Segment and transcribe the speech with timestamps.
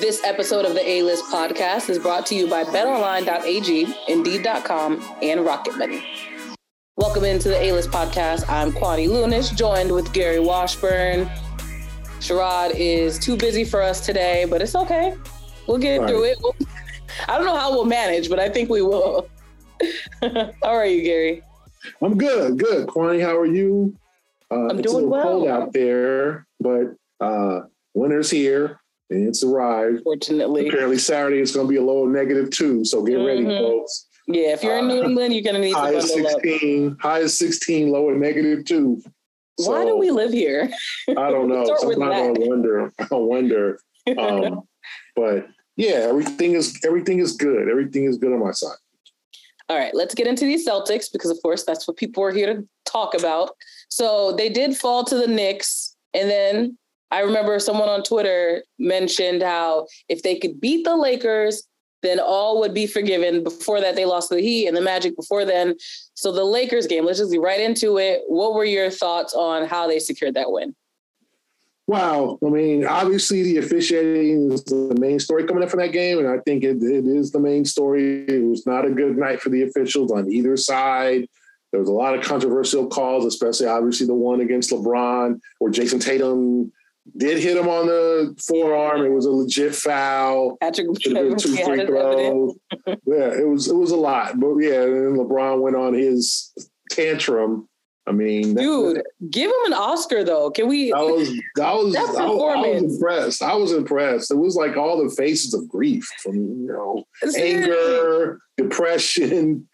[0.00, 5.44] This episode of the A List podcast is brought to you by betonline.ag, indeed.com, and
[5.44, 6.02] Rocket Money.
[6.96, 8.48] Welcome into the A List podcast.
[8.48, 11.26] I'm Kwani Lunis, joined with Gary Washburn.
[12.18, 15.14] Sherrod is too busy for us today, but it's okay.
[15.66, 16.38] We'll get through it.
[17.28, 19.28] I don't know how we'll manage, but I think we will.
[20.22, 21.42] how are you, Gary?
[22.00, 22.86] I'm good, good.
[22.86, 23.94] Kwani, how are you?
[24.50, 25.22] Uh, I'm it's doing a well.
[25.24, 27.60] cold out there, but uh,
[27.92, 28.80] winter's here
[29.10, 30.02] and it's arrived.
[30.04, 32.84] Fortunately, apparently Saturday is going to be a low negative two.
[32.84, 33.26] So get mm-hmm.
[33.26, 34.06] ready, folks.
[34.26, 37.00] Yeah, if you're in New uh, England, you're going to need high to 16, up.
[37.00, 39.02] High as 16, low at negative two.
[39.58, 40.70] So, Why do we live here?
[41.08, 41.64] I don't know.
[41.64, 42.92] Sometimes I wonder.
[42.98, 43.80] I wonder.
[44.18, 44.62] Um,
[45.16, 47.68] but yeah, everything is everything is good.
[47.68, 48.76] Everything is good on my side.
[49.68, 52.54] All right, let's get into these Celtics because, of course, that's what people are here
[52.54, 53.54] to talk about.
[53.88, 56.78] So they did fall to the Knicks, and then
[57.10, 61.66] I remember someone on Twitter mentioned how if they could beat the Lakers,
[62.02, 63.42] then all would be forgiven.
[63.42, 65.74] Before that, they lost to the Heat and the Magic before then.
[66.14, 68.22] So the Lakers game, let's just get right into it.
[68.28, 70.74] What were your thoughts on how they secured that win?
[71.86, 72.38] Wow.
[72.46, 76.18] I mean, obviously the officiating is the main story coming up from that game.
[76.20, 78.24] And I think it, it is the main story.
[78.26, 81.26] It was not a good night for the officials on either side.
[81.72, 85.98] There was a lot of controversial calls, especially obviously the one against LeBron or Jayson
[85.98, 86.72] Tatum
[87.16, 89.04] did hit him on the forearm.
[89.04, 90.56] It was a legit foul.
[90.60, 92.56] Patrick Should have been two free throws.
[92.86, 94.38] yeah, it was it was a lot.
[94.38, 96.52] But yeah, and then LeBron went on his
[96.90, 97.68] tantrum.
[98.06, 100.50] I mean, dude, that, give him an Oscar though.
[100.50, 100.92] Can we?
[100.92, 103.42] I was, I was, I, I, was impressed.
[103.42, 104.30] I was impressed.
[104.30, 107.04] It was like all the faces of grief from you know
[107.38, 109.68] anger, depression,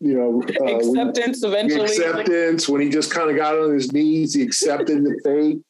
[0.00, 1.44] you know, uh, acceptance.
[1.44, 2.68] Eventually, acceptance.
[2.68, 5.60] When he just kind of got on his knees, he accepted the fate.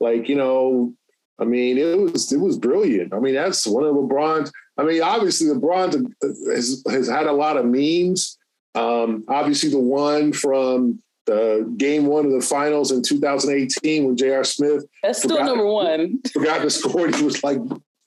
[0.00, 0.94] Like, you know,
[1.38, 3.12] I mean, it was it was brilliant.
[3.12, 4.52] I mean, that's one of LeBron's.
[4.78, 6.12] I mean, obviously LeBron
[6.52, 8.38] has has had a lot of memes.
[8.74, 14.44] Um, obviously, the one from the game one of the finals in 2018 when J.R.
[14.44, 14.84] Smith.
[15.02, 16.20] That's still forgot, number one.
[16.32, 17.08] Forgot to score.
[17.08, 17.58] He was like,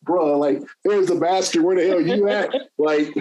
[0.03, 1.63] "Bro, like, there's the basket.
[1.63, 3.13] Where the hell you at?" like,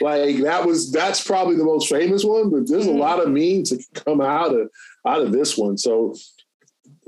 [0.00, 2.50] like that was that's probably the most famous one.
[2.50, 2.96] But there's mm-hmm.
[2.96, 4.70] a lot of memes that come out of
[5.06, 5.76] out of this one.
[5.76, 6.14] So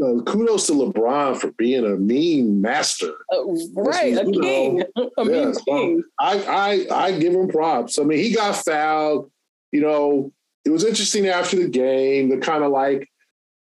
[0.00, 3.12] uh, kudos to LeBron for being a mean master.
[3.32, 3.44] Uh,
[3.74, 6.02] right, a king, know, a mean yeah, king.
[6.18, 7.98] I, I I give him props.
[7.98, 9.30] I mean, he got fouled.
[9.70, 10.32] You know,
[10.64, 12.30] it was interesting after the game.
[12.30, 13.08] The kind of like,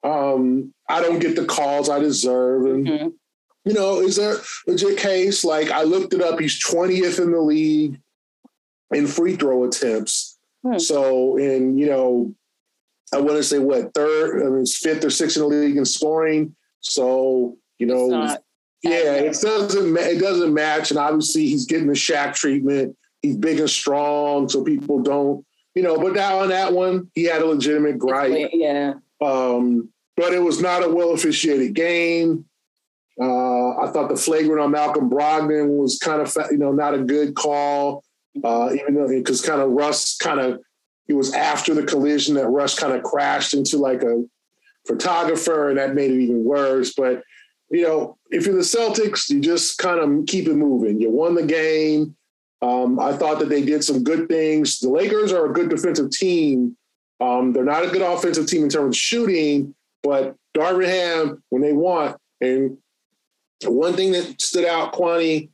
[0.02, 3.08] um, I don't get the calls I deserve, and mm-hmm.
[3.64, 5.44] you know, is there a legit case?
[5.44, 6.38] Like I looked it up.
[6.38, 8.00] He's twentieth in the league
[8.92, 10.38] in free throw attempts.
[10.64, 10.78] Hmm.
[10.78, 12.34] So, and you know,
[13.12, 15.84] I want to say what third, I mean, fifth or sixth in the league in
[15.84, 16.54] scoring.
[16.80, 18.36] So you know,
[18.82, 22.96] yeah, it doesn't it doesn't match, and obviously he's getting the Shaq treatment.
[23.22, 25.98] He's big and strong, so people don't, you know.
[25.98, 28.50] But now on that one, he had a legitimate gripe.
[28.52, 28.94] Yeah.
[29.20, 32.44] Um, but it was not a well officiated game.
[33.20, 36.98] Uh, I thought the flagrant on Malcolm Brogdon was kind of, you know, not a
[36.98, 38.04] good call.
[38.44, 40.60] Uh, even though because kind of Russ kind of
[41.08, 44.24] it was after the collision that Russ kind of crashed into like a
[44.86, 46.94] photographer, and that made it even worse.
[46.94, 47.22] But
[47.70, 51.00] you know, if you're the Celtics, you just kind of keep it moving.
[51.00, 52.14] You won the game.
[52.60, 54.80] Um, I thought that they did some good things.
[54.80, 56.76] The Lakers are a good defensive team.
[57.20, 61.62] Um, they're not a good offensive team in terms of shooting, but Darvin Ham, when
[61.62, 62.78] they want, and
[63.64, 65.50] one thing that stood out, Kwani,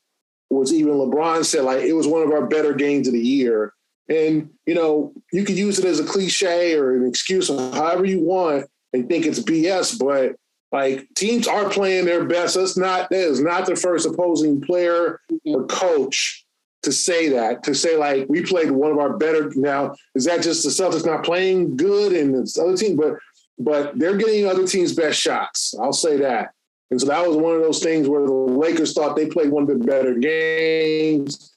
[0.51, 3.73] was even LeBron said like it was one of our better games of the year.
[4.09, 8.05] And, you know, you could use it as a cliche or an excuse or however
[8.05, 9.99] you want and think it's BS.
[9.99, 10.37] But
[10.75, 12.57] Like teams are playing their best.
[12.57, 16.45] That's not that is not the first opposing player or coach
[16.83, 17.63] to say that.
[17.63, 19.53] To say like we played one of our better.
[19.55, 22.97] Now is that just the Celtics not playing good and it's other team?
[22.97, 23.15] But
[23.57, 25.77] but they're getting other teams' best shots.
[25.81, 26.51] I'll say that.
[26.91, 29.63] And so that was one of those things where the Lakers thought they played one
[29.63, 31.54] of the better games.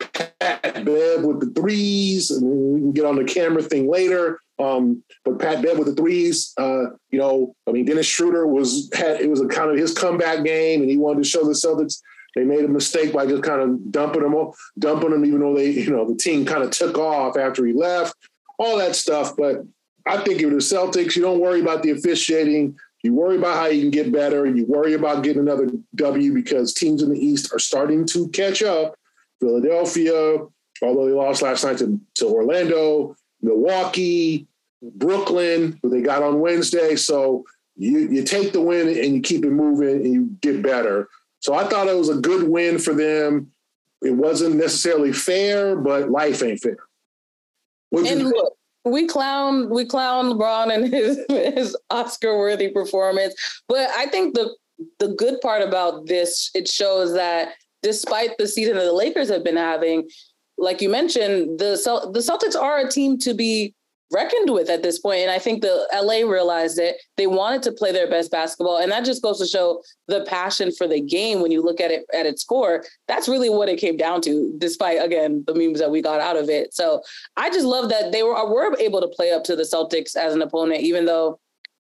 [0.00, 4.40] Pat Bev with the threes, and we can get on the camera thing later.
[4.58, 8.90] Um, but Pat Bev with the threes, uh, you know, I mean, Dennis Schroeder was
[8.92, 11.52] had it was a kind of his comeback game, and he wanted to show the
[11.52, 12.00] Celtics
[12.38, 14.34] they made a mistake by just kind of dumping him,
[14.78, 17.72] dumping him, even though they, you know, the team kind of took off after he
[17.72, 18.14] left,
[18.58, 19.36] all that stuff.
[19.36, 19.64] But
[20.06, 22.76] I think if the Celtics, you don't worry about the officiating.
[23.02, 24.46] You worry about how you can get better.
[24.46, 28.62] You worry about getting another W because teams in the East are starting to catch
[28.62, 28.94] up.
[29.40, 30.38] Philadelphia,
[30.82, 34.46] although they lost last night to, to Orlando, Milwaukee,
[34.82, 36.96] Brooklyn, who they got on Wednesday.
[36.96, 37.44] So
[37.76, 41.08] you, you take the win and you keep it moving and you get better.
[41.40, 43.52] So I thought it was a good win for them.
[44.02, 46.76] It wasn't necessarily fair, but life ain't fair.
[47.90, 48.54] What'd and look,
[48.84, 53.34] we clown we clown LeBron and his his Oscar worthy performance,
[53.68, 54.54] but I think the
[54.98, 59.44] the good part about this it shows that despite the season that the Lakers have
[59.44, 60.08] been having,
[60.56, 61.76] like you mentioned, the
[62.12, 63.74] the Celtics are a team to be
[64.10, 65.20] reckoned with at this point.
[65.20, 66.96] And I think the LA realized it.
[67.16, 68.78] They wanted to play their best basketball.
[68.78, 71.90] And that just goes to show the passion for the game when you look at
[71.90, 72.84] it at its core.
[73.06, 76.36] That's really what it came down to, despite again the memes that we got out
[76.36, 76.74] of it.
[76.74, 77.02] So
[77.36, 80.34] I just love that they were were able to play up to the Celtics as
[80.34, 81.38] an opponent, even though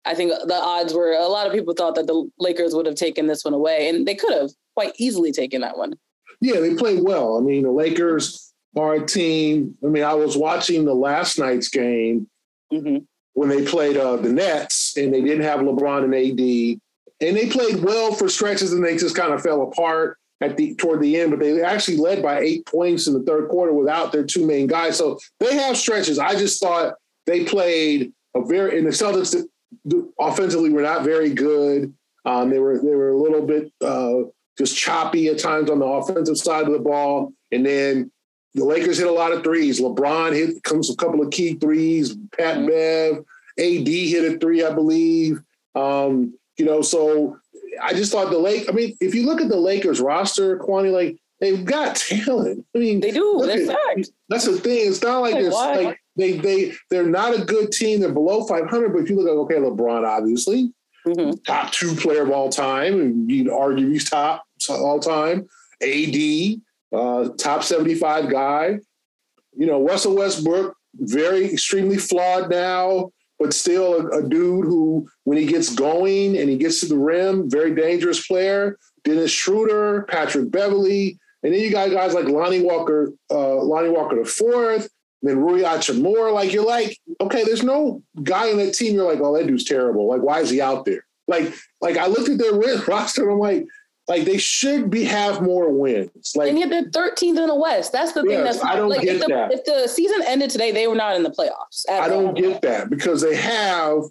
[0.05, 2.97] I think the odds were a lot of people thought that the Lakers would have
[2.97, 5.95] taken this one away, and they could have quite easily taken that one.
[6.41, 7.37] Yeah, they played well.
[7.37, 9.77] I mean, the Lakers are a team.
[9.85, 12.29] I mean, I was watching the last night's game
[12.73, 12.99] mm-hmm.
[13.35, 16.81] when they played uh, the Nets, and they didn't have LeBron and AD,
[17.29, 20.75] and they played well for stretches, and they just kind of fell apart at the
[20.77, 21.31] toward the end.
[21.31, 24.67] But they actually led by eight points in the third quarter without their two main
[24.67, 24.99] guys.
[24.99, 26.19] So they have stretches.
[26.19, 26.95] I just thought
[27.27, 29.37] they played a very and the Celtics
[30.19, 31.95] offensively were not very good.
[32.25, 34.29] Um, they were they were a little bit uh,
[34.63, 38.11] just choppy at times on the offensive side of the ball, and then
[38.55, 39.81] the Lakers hit a lot of threes.
[39.81, 42.17] LeBron hit comes a couple of key threes.
[42.39, 42.65] Pat.
[42.67, 43.25] Bev,
[43.59, 45.41] AD hit a three, I believe.
[45.75, 47.39] Um, you know, so
[47.83, 48.67] I just thought the Lake.
[48.69, 52.65] I mean, if you look at the Lakers roster, Kwani, like they've got talent.
[52.77, 53.43] I mean, they do.
[53.45, 54.89] That's at, That's the thing.
[54.89, 58.01] It's not like, it's like they they they're not a good team.
[58.01, 58.93] They're below 500.
[58.93, 60.73] But if you look at okay, LeBron, obviously
[61.07, 61.33] mm-hmm.
[61.47, 65.49] top two player of all time, and you'd argue he's top all time.
[65.83, 66.61] AD,
[66.93, 68.79] uh, top 75 guy.
[69.57, 75.39] You know, Russell Westbrook, very extremely flawed now, but still a, a, dude who, when
[75.39, 78.79] he gets going and he gets to the rim, very dangerous player.
[79.05, 84.17] Dennis Schroeder, Patrick Beverley, and then you got guys like Lonnie Walker, uh, Lonnie Walker
[84.17, 84.89] the fourth,
[85.23, 86.33] then Rui Hachimura.
[86.33, 88.95] Like you're like, okay, there's no guy in that team.
[88.95, 90.09] You're like, oh, that dude's terrible.
[90.09, 91.05] Like, why is he out there?
[91.27, 92.53] Like, like I looked at their
[92.87, 93.67] roster and I'm like,
[94.09, 96.33] like they should be have more wins.
[96.35, 97.93] Like and yet they're 13th in the West.
[97.93, 98.33] That's the thing.
[98.33, 99.53] Yes, that's I don't like get if the, that.
[99.53, 101.85] If the season ended today, they were not in the playoffs.
[101.91, 102.33] I don't all.
[102.33, 104.03] get that because they have.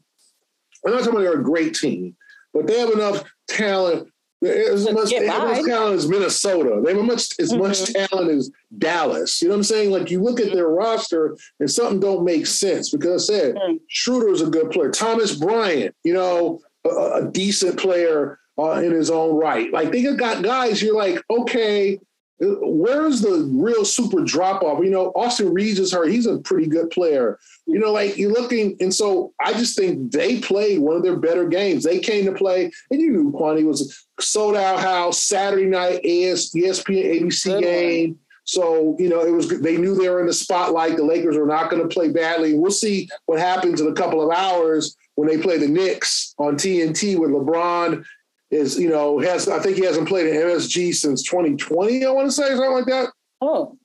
[0.86, 2.16] I'm not talking about they're a great team,
[2.54, 4.08] but they have enough talent.
[4.44, 6.82] As much, they have much talent as Minnesota.
[6.84, 7.62] They have much as mm-hmm.
[7.62, 9.40] much talent as Dallas.
[9.40, 9.92] You know what I'm saying?
[9.92, 13.76] Like you look at their roster and something don't make sense because I said mm-hmm.
[13.88, 14.90] Schroeder's a good player.
[14.90, 19.72] Thomas Bryant, you know, a, a decent player uh, in his own right.
[19.72, 22.00] Like they got guys, you're like, okay,
[22.42, 24.84] where's the real super drop off?
[24.84, 26.10] You know, Austin Reaves is hurt.
[26.10, 27.40] He's a pretty good player.
[27.68, 31.18] You know, like you're looking, and so I just think they played one of their
[31.18, 31.84] better games.
[31.84, 36.52] They came to play, and you knew Kwani was sold out house Saturday night AS,
[36.52, 38.10] ESPN ABC good game.
[38.10, 38.20] One.
[38.44, 40.98] So you know, it was they knew they were in the spotlight.
[40.98, 42.56] The Lakers were not going to play badly.
[42.58, 46.56] We'll see what happens in a couple of hours when they play the Knicks on
[46.56, 48.04] TNT with LeBron
[48.52, 52.06] is you know has I think he hasn't played an MSG since 2020.
[52.06, 53.10] I want to say something like that.
[53.42, 53.78] Oh,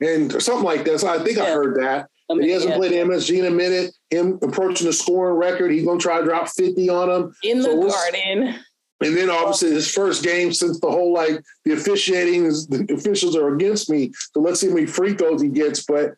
[0.00, 1.00] and something like that.
[1.00, 1.44] So I think yeah.
[1.44, 2.08] I heard that.
[2.30, 2.76] I mean, he hasn't yeah.
[2.76, 3.94] played MSG in a minute.
[4.10, 7.74] Him approaching the scoring record, he's gonna try to drop 50 on him in the
[7.74, 8.56] we'll, garden.
[9.00, 13.36] And then obviously his first game since the whole like the officiating is the officials
[13.36, 14.12] are against me.
[14.34, 15.84] So let's see how many free throws he gets.
[15.84, 16.14] But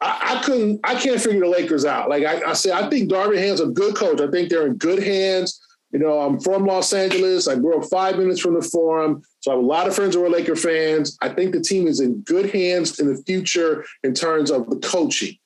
[0.00, 2.08] I, I couldn't, I can't figure the Lakers out.
[2.08, 4.20] Like I, I said, I think Darvin Ham's a good coach.
[4.20, 5.60] I think they're in good hands.
[5.92, 7.48] You know, I'm from Los Angeles.
[7.48, 9.22] I grew up five minutes from the Forum.
[9.40, 11.16] So I have a lot of friends who are Laker fans.
[11.22, 14.76] I think the team is in good hands in the future in terms of the
[14.76, 15.36] coaching.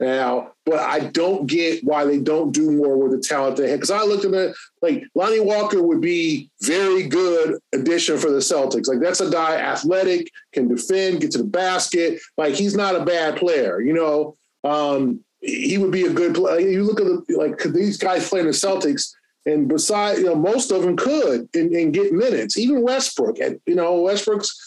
[0.00, 3.78] now, but I don't get why they don't do more with the talent they have.
[3.78, 8.38] Because I looked at it like Lonnie Walker would be very good addition for the
[8.38, 8.88] Celtics.
[8.88, 12.20] Like that's a guy athletic, can defend, get to the basket.
[12.36, 14.36] Like he's not a bad player, you know.
[14.64, 16.58] Um, he would be a good player.
[16.60, 19.12] You look at the like these guys playing the Celtics,
[19.46, 22.56] and besides, you know, most of them could and, and get minutes.
[22.56, 24.58] Even Westbrook, and you know, Westbrook's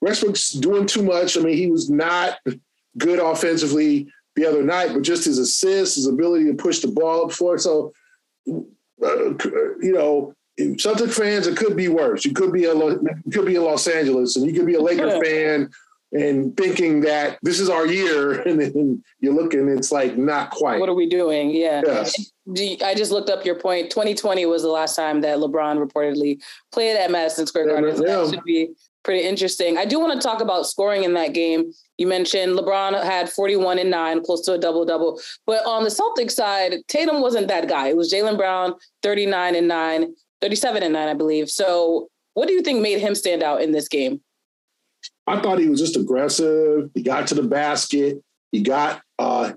[0.00, 1.36] Westbrook's doing too much.
[1.36, 2.38] I mean, he was not
[2.98, 7.26] good offensively the other night, but just his assists, his ability to push the ball
[7.26, 7.92] up for so
[9.02, 9.34] uh,
[9.80, 10.34] you know,
[10.78, 12.24] Celtic fans, it could be worse.
[12.24, 14.80] You could be a you could be in Los Angeles, and you could be a
[14.80, 15.70] Laker fan
[16.14, 20.80] and thinking that this is our year, and then you're looking, it's like not quite.
[20.80, 21.50] What are we doing?
[21.50, 21.82] Yeah.
[21.84, 22.32] Yes.
[22.82, 23.90] I just looked up your point.
[23.90, 26.42] 2020 was the last time that LeBron reportedly
[26.72, 27.96] played at Madison Square Garden.
[27.96, 28.70] So that should be
[29.02, 29.78] pretty interesting.
[29.78, 31.72] I do want to talk about scoring in that game.
[31.98, 35.20] You mentioned LeBron had 41 and nine, close to a double double.
[35.46, 37.88] But on the Celtics side, Tatum wasn't that guy.
[37.88, 41.48] It was Jaylen Brown, 39 and nine, 37 and nine, I believe.
[41.48, 44.20] So what do you think made him stand out in this game?
[45.26, 46.90] I thought he was just aggressive.
[46.94, 48.22] He got to the basket.
[48.52, 49.52] He got uh,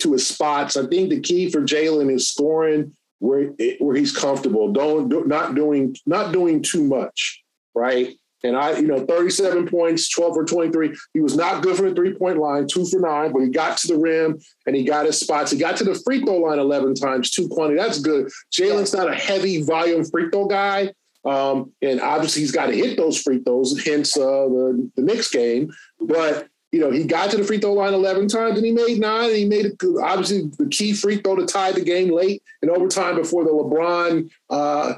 [0.00, 0.76] to his spots.
[0.76, 4.72] I think the key for Jaylen is scoring where where he's comfortable.
[4.72, 7.42] Don't do, not doing not doing too much,
[7.74, 8.16] right?
[8.42, 10.96] And I, you know, 37 points, 12 for 23.
[11.12, 13.76] He was not good from the three point line, two for nine, but he got
[13.78, 15.50] to the rim and he got his spots.
[15.50, 17.78] He got to the free throw line 11 times, two quantity.
[17.78, 18.30] That's good.
[18.50, 20.90] Jaylen's not a heavy volume free throw guy.
[21.24, 25.30] Um, and obviously he's got to hit those free throws, hence uh, the, the Knicks
[25.30, 25.72] game.
[26.00, 28.98] But, you know, he got to the free throw line 11 times and he made
[28.98, 29.28] nine.
[29.28, 32.70] And he made it, obviously the key free throw to tie the game late in
[32.70, 34.94] overtime before the LeBron, uh,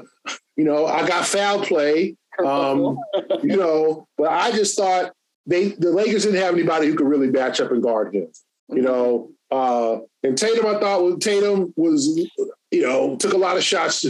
[0.55, 2.15] you know, I got foul play.
[2.43, 2.97] Um,
[3.43, 5.13] you know, but I just thought
[5.45, 8.27] they the Lakers didn't have anybody who could really match up and guard him.
[8.69, 12.07] You know, uh, and Tatum, I thought was Tatum was,
[12.71, 14.05] you know, took a lot of shots,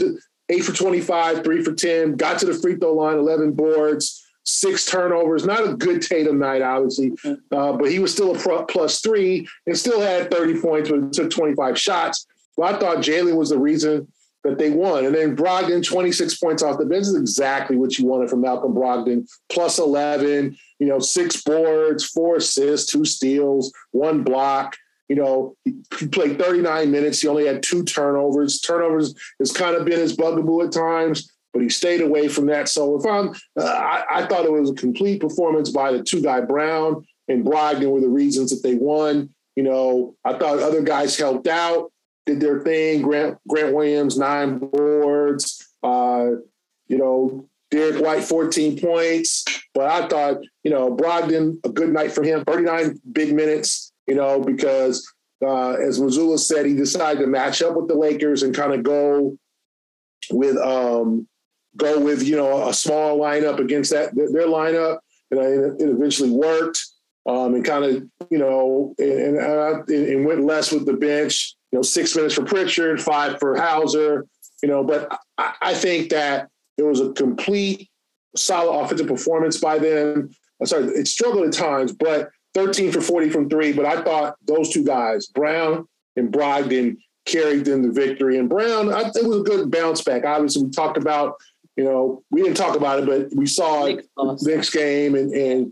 [0.54, 4.86] eight for 25, three for 10, got to the free throw line, 11 boards, six
[4.86, 5.46] turnovers.
[5.46, 9.78] Not a good Tatum night, obviously, uh, but he was still a plus three and
[9.78, 12.28] still had 30 points, but took 25 shots.
[12.56, 14.08] Well, I thought Jaylen was the reason
[14.44, 15.06] that they won.
[15.06, 18.74] And then Brogdon, 26 points off the bench is exactly what you wanted from Malcolm
[18.74, 24.76] Brogdon, plus 11, you know, six boards, four assists, two steals, one block.
[25.10, 27.22] You know, he played 39 minutes.
[27.22, 28.60] He only had two turnovers.
[28.60, 32.70] Turnovers has kind of been his bugaboo at times, but he stayed away from that.
[32.70, 33.30] So if I'm,
[33.60, 37.46] uh, I, I thought it was a complete performance by the two guy Brown and
[37.46, 39.30] Brogdon were the reasons that they won.
[39.56, 41.92] You know, I thought other guys helped out
[42.26, 43.02] did their thing.
[43.02, 45.68] Grant Grant Williams nine boards.
[45.82, 46.32] Uh,
[46.88, 49.44] you know, Derrick White 14 points.
[49.74, 52.44] But I thought, you know, Brogdon a good night for him.
[52.46, 53.92] 39 big minutes.
[54.08, 55.10] You know, because
[55.46, 58.84] uh, as Mazzulla said, he decided to match up with the Lakers and kind of
[58.84, 59.38] go
[60.30, 61.28] with um,
[61.78, 65.00] go with you know a small lineup against that their lineup,
[65.32, 66.80] and it eventually worked.
[67.26, 71.56] Um, and kind of you know and, and, uh, and went less with the bench
[71.74, 74.28] you know, six minutes for Pritchard, five for Hauser,
[74.62, 77.90] you know, but I, I think that it was a complete
[78.38, 80.30] solid offensive performance by them.
[80.62, 83.74] I'm sorry, it struggled at times, but 13 for 40 from three.
[83.74, 88.38] But I thought those two guys, Brown and Brogdon, carried them the victory.
[88.38, 90.26] And Brown, I, it was a good bounce back.
[90.26, 91.36] Obviously, we talked about,
[91.76, 94.06] you know, we didn't talk about it, but we saw it
[94.42, 95.72] next game and, and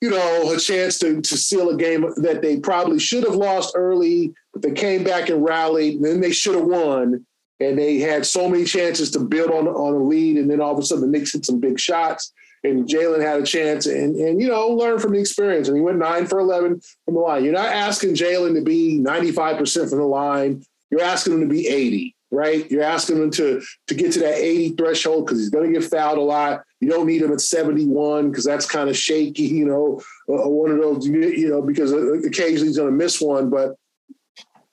[0.00, 3.74] you know, a chance to to seal a game that they probably should have lost
[3.76, 7.24] early, but they came back and rallied, and then they should have won.
[7.60, 10.72] And they had so many chances to build on on a lead, and then all
[10.72, 14.16] of a sudden the Knicks hit some big shots, and Jaylen had a chance, and
[14.16, 17.20] and you know learn from the experience, and he went nine for eleven from the
[17.20, 17.44] line.
[17.44, 20.64] You're not asking Jaylen to be 95 percent from the line.
[20.90, 22.70] You're asking him to be 80 right?
[22.70, 25.88] You're asking him to to get to that 80 threshold because he's going to get
[25.88, 26.62] fouled a lot.
[26.80, 30.70] You don't need him at 71 because that's kind of shaky, you know, uh, one
[30.70, 33.50] of those, you know, because occasionally he's going to miss one.
[33.50, 33.74] But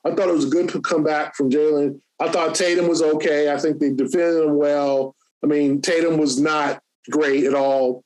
[0.06, 2.00] I thought it was a good comeback from Jaylen.
[2.20, 3.52] I thought Tatum was okay.
[3.52, 5.16] I think they defended him well.
[5.44, 8.04] I mean, Tatum was not great at all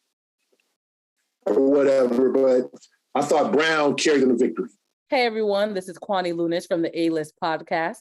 [1.45, 2.69] or whatever, but
[3.15, 4.69] I thought Brown carried them to victory.
[5.09, 7.97] Hey everyone, this is Kwani Lunis from the A List podcast.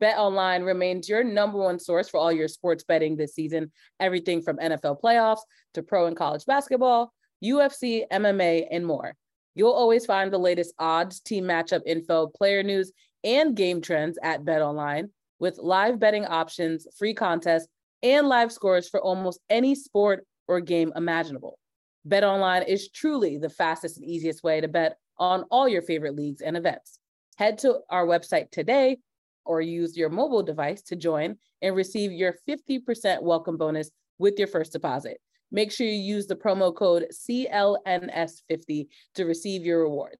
[0.00, 3.70] Bet Online remains your number one source for all your sports betting this season.
[4.00, 5.40] Everything from NFL playoffs
[5.74, 7.12] to pro and college basketball,
[7.44, 9.14] UFC, MMA, and more.
[9.54, 12.92] You'll always find the latest odds, team matchup info, player news,
[13.22, 17.68] and game trends at Bet Online with live betting options, free contests,
[18.02, 21.58] and live scores for almost any sport or game imaginable.
[22.04, 26.14] Bet Online is truly the fastest and easiest way to bet on all your favorite
[26.14, 26.98] leagues and events.
[27.36, 28.98] Head to our website today
[29.44, 34.48] or use your mobile device to join and receive your 50% welcome bonus with your
[34.48, 35.18] first deposit.
[35.50, 40.18] Make sure you use the promo code CLNS50 to receive your rewards.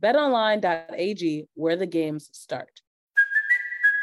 [0.00, 2.80] BetOnline.ag, where the games start.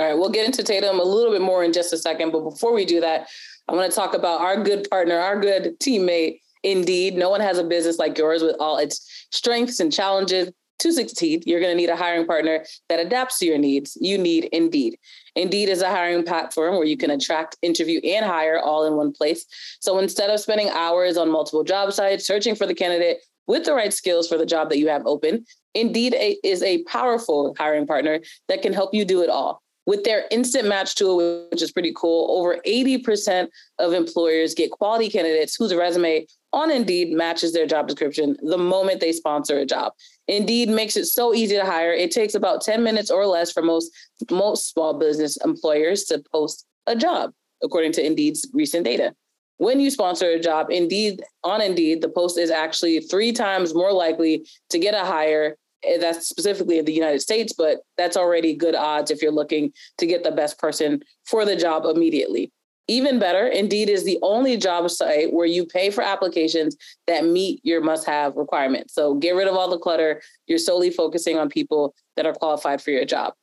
[0.00, 2.32] All right, we'll get into Tatum a little bit more in just a second.
[2.32, 3.28] But before we do that,
[3.68, 7.16] I want to talk about our good partner, our good teammate, Indeed.
[7.16, 10.50] No one has a business like yours with all its strengths and challenges.
[10.78, 13.98] To succeed, you're going to need a hiring partner that adapts to your needs.
[14.00, 14.96] You need Indeed.
[15.36, 19.12] Indeed is a hiring platform where you can attract, interview, and hire all in one
[19.12, 19.44] place.
[19.80, 23.74] So instead of spending hours on multiple job sites searching for the candidate with the
[23.74, 28.20] right skills for the job that you have open, Indeed is a powerful hiring partner
[28.48, 29.62] that can help you do it all.
[29.90, 33.48] With their instant match tool, which is pretty cool, over 80%
[33.80, 39.00] of employers get quality candidates whose resume on Indeed matches their job description the moment
[39.00, 39.92] they sponsor a job.
[40.28, 41.92] Indeed makes it so easy to hire.
[41.92, 43.90] It takes about 10 minutes or less for most
[44.30, 49.12] most small business employers to post a job, according to Indeed's recent data.
[49.56, 53.92] When you sponsor a job, Indeed on Indeed, the post is actually three times more
[53.92, 58.54] likely to get a hire Eh, that's specifically in the United States, but that's already
[58.54, 62.52] good odds if you're looking to get the best person for the job immediately.
[62.88, 67.60] Even better, Indeed is the only job site where you pay for applications that meet
[67.62, 68.94] your must have requirements.
[68.94, 70.20] So get rid of all the clutter.
[70.48, 73.34] You're solely focusing on people that are qualified for your job.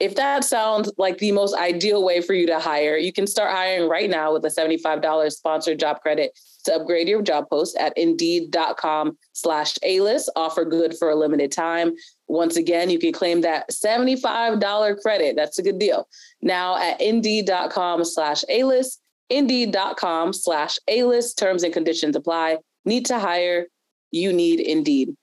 [0.00, 3.54] If that sounds like the most ideal way for you to hire, you can start
[3.54, 7.92] hiring right now with a $75 sponsored job credit to upgrade your job post at
[7.98, 10.30] indeed.com slash A-list.
[10.36, 11.92] Offer good for a limited time.
[12.28, 15.36] Once again, you can claim that $75 credit.
[15.36, 16.08] That's a good deal.
[16.40, 21.36] Now at indeed.com slash A-list, indeed.com slash A-list.
[21.36, 22.58] Terms and conditions apply.
[22.86, 23.66] Need to hire.
[24.12, 25.14] You need Indeed.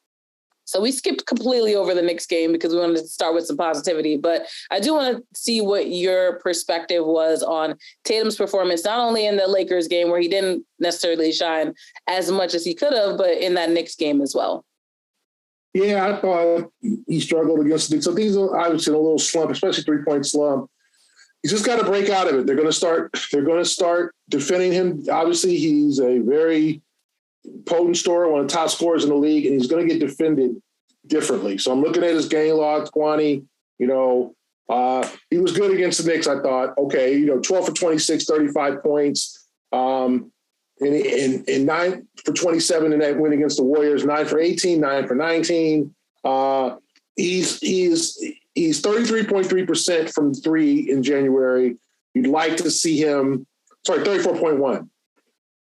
[0.68, 3.56] So we skipped completely over the Knicks game because we wanted to start with some
[3.56, 4.18] positivity.
[4.18, 9.26] But I do want to see what your perspective was on Tatum's performance, not only
[9.26, 11.74] in the Lakers game where he didn't necessarily shine
[12.08, 14.66] as much as he could have, but in that Knicks game as well.
[15.74, 18.06] Yeah, I thought he struggled against the Knicks.
[18.06, 20.70] So things I was in a little slump, especially three point slump.
[21.44, 22.46] He's just got to break out of it.
[22.46, 23.18] They're going to start.
[23.32, 25.06] They're going to start defending him.
[25.10, 26.82] Obviously, he's a very
[27.66, 30.06] potent scorer, one of the top scorers in the league, and he's going to get
[30.06, 30.62] defended
[31.06, 31.58] differently.
[31.58, 33.46] So I'm looking at his game log, Kwani.
[33.80, 34.36] You know,
[34.70, 36.28] uh, he was good against the Knicks.
[36.28, 40.32] I thought, okay, you know, 12 for 26, 35 points, um,
[40.80, 44.80] and, and, and nine for 27 in that win against the Warriors, nine for 18,
[44.80, 45.94] nine for 19.
[46.24, 46.76] Uh,
[47.16, 48.22] he's he's
[48.54, 51.78] he's 33.3% from three in January.
[52.14, 53.46] You'd like to see him,
[53.86, 54.90] sorry, 34.1.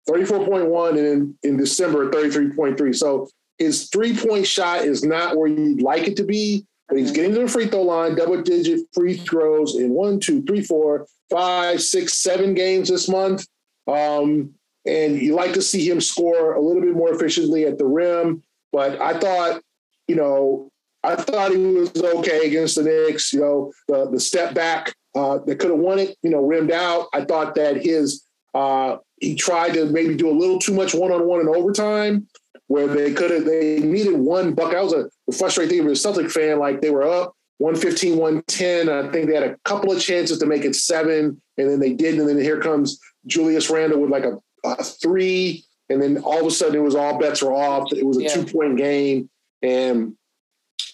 [0.09, 2.95] 34.1 and in, in December 33.3.
[2.95, 7.11] So his three point shot is not where you'd like it to be, but he's
[7.11, 11.07] getting to the free throw line, double digit free throws in one, two, three, four,
[11.29, 13.47] five, six, seven games this month.
[13.87, 14.53] Um,
[14.85, 18.43] and you like to see him score a little bit more efficiently at the rim.
[18.71, 19.61] But I thought,
[20.07, 20.69] you know,
[21.03, 23.33] I thought he was okay against the Knicks.
[23.33, 26.71] You know, the the step back uh, that could have won it, you know, rimmed
[26.71, 27.07] out.
[27.13, 31.11] I thought that his uh, he tried to maybe do a little too much one
[31.11, 32.27] on one in overtime,
[32.67, 34.73] where they could have they needed one buck.
[34.73, 38.89] I was a frustrating thing as a Celtic fan, like they were up 115, 110.
[38.89, 41.93] I think they had a couple of chances to make it seven, and then they
[41.93, 42.19] did.
[42.19, 46.45] And then here comes Julius Randle with like a, a three, and then all of
[46.45, 47.91] a sudden it was all bets were off.
[47.93, 48.33] It was a yeah.
[48.33, 49.29] two point game,
[49.61, 50.15] and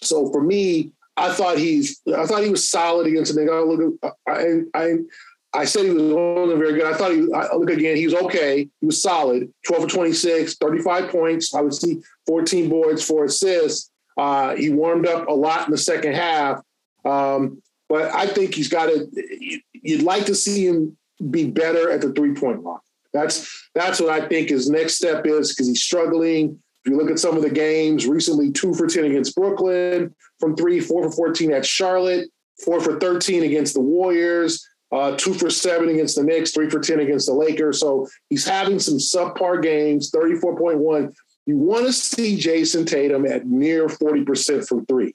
[0.02, 3.52] so for me, I thought he's I thought he was solid against the Knicks.
[3.52, 4.96] I look at I I
[5.54, 6.86] I said he was wasn't very good.
[6.86, 8.68] I thought he, I look again, he was okay.
[8.80, 11.54] He was solid 12 for 26, 35 points.
[11.54, 13.90] I would see 14 boards, four assists.
[14.16, 16.62] Uh, he warmed up a lot in the second half.
[17.04, 20.96] Um, but I think he's got to, you'd like to see him
[21.30, 22.78] be better at the three point line.
[23.12, 26.58] That's, that's what I think his next step is because he's struggling.
[26.84, 30.56] If you look at some of the games recently, two for 10 against Brooklyn from
[30.56, 32.30] three, four for 14 at Charlotte,
[32.64, 36.78] four for 13 against the Warriors uh, two for seven against the Knicks, three for
[36.78, 37.80] 10 against the Lakers.
[37.80, 41.14] So he's having some subpar games, 34.1.
[41.46, 45.14] You want to see Jayson Tatum at near 40% from three.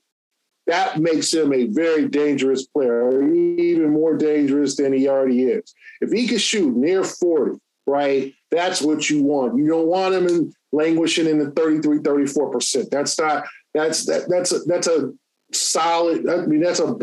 [0.66, 5.74] that makes him a very dangerous player, even more dangerous than he already is.
[6.02, 9.58] If he can shoot near 40, right, that's what you want.
[9.58, 12.90] You don't want him in languishing in the 33, 34%.
[12.90, 15.14] That's not, that's, that, that's, a, that's a
[15.54, 16.98] solid, I mean, that's a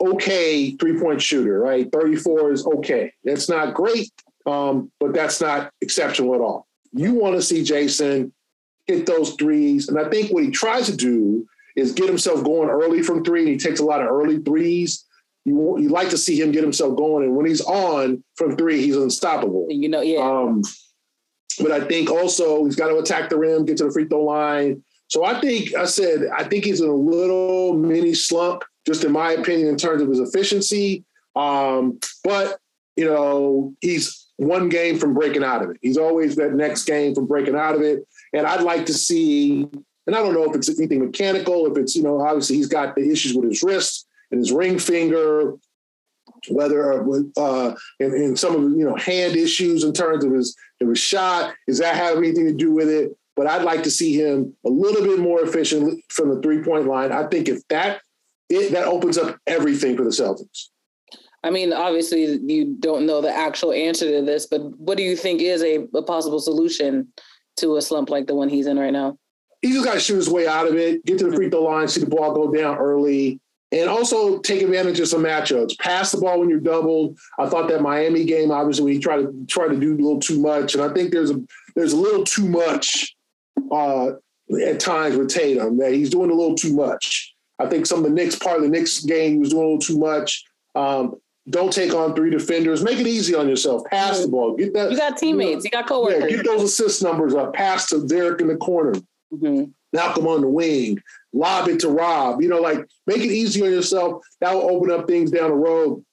[0.00, 1.90] okay three point shooter, right?
[1.92, 3.12] 34 is okay.
[3.24, 4.12] That's not great,
[4.46, 6.66] um, but that's not exceptional at all.
[6.92, 8.32] You want to see Jayson
[8.86, 9.88] hit those threes.
[9.88, 13.40] And I think what he tries to do is get himself going early from three.
[13.40, 15.04] And he takes a lot of early threes.
[15.44, 17.24] You, you like to see him get himself going.
[17.24, 19.66] And when he's on from three, he's unstoppable.
[19.68, 20.20] You know, yeah.
[20.20, 20.62] Um,
[21.60, 24.24] but I think also he's got to attack the rim, get to the free throw
[24.24, 24.82] line.
[25.08, 29.12] So I think I said I think he's in a little mini slump, just in
[29.12, 31.04] my opinion, in terms of his efficiency.
[31.36, 32.58] Um, but
[32.96, 35.76] you know, he's one game from breaking out of it.
[35.80, 38.06] He's always that next game from breaking out of it.
[38.32, 39.66] And I'd like to see,
[40.06, 42.94] and I don't know if it's anything mechanical, if it's, you know, obviously he's got
[42.94, 45.54] the issues with his wrist and his ring finger,
[46.48, 47.02] whether
[47.36, 50.98] uh, and, and some of you know hand issues in terms of his of his
[50.98, 51.54] shot.
[51.66, 53.16] Does that have anything to do with it?
[53.36, 56.86] But I'd like to see him a little bit more efficient from the three point
[56.86, 57.12] line.
[57.12, 58.00] I think if that
[58.48, 60.68] it, that opens up everything for the Celtics.
[61.42, 65.14] I mean, obviously, you don't know the actual answer to this, but what do you
[65.14, 67.08] think is a, a possible solution
[67.58, 69.18] to a slump like the one he's in right now?
[69.60, 71.64] He just got to shoot his way out of it, get to the free throw
[71.64, 73.40] line, see the ball go down early,
[73.72, 75.78] and also take advantage of some matchups.
[75.78, 77.18] Pass the ball when you're doubled.
[77.38, 80.20] I thought that Miami game, obviously, when he tried to try to do a little
[80.20, 81.42] too much, and I think there's a
[81.74, 83.16] there's a little too much
[83.70, 84.12] uh,
[84.64, 87.33] at times with Tatum that he's doing a little too much.
[87.58, 89.64] I think some of the Knicks part of the Knicks game he was doing a
[89.64, 90.44] little too much.
[90.74, 91.16] Um,
[91.48, 92.82] don't take on three defenders.
[92.82, 93.84] Make it easy on yourself.
[93.86, 94.56] Pass the ball.
[94.56, 94.90] Get that.
[94.90, 95.64] You got teammates.
[95.64, 96.22] You, got coworkers.
[96.22, 97.52] Yeah, get those assist numbers up.
[97.52, 98.94] Pass to Derrick in the corner.
[99.32, 99.64] Mm-hmm.
[99.92, 100.98] Malcolm on the wing.
[101.32, 102.40] Lob it to Rob.
[102.40, 104.24] You know, like make it easy on yourself.
[104.40, 106.04] That will open up things down the road.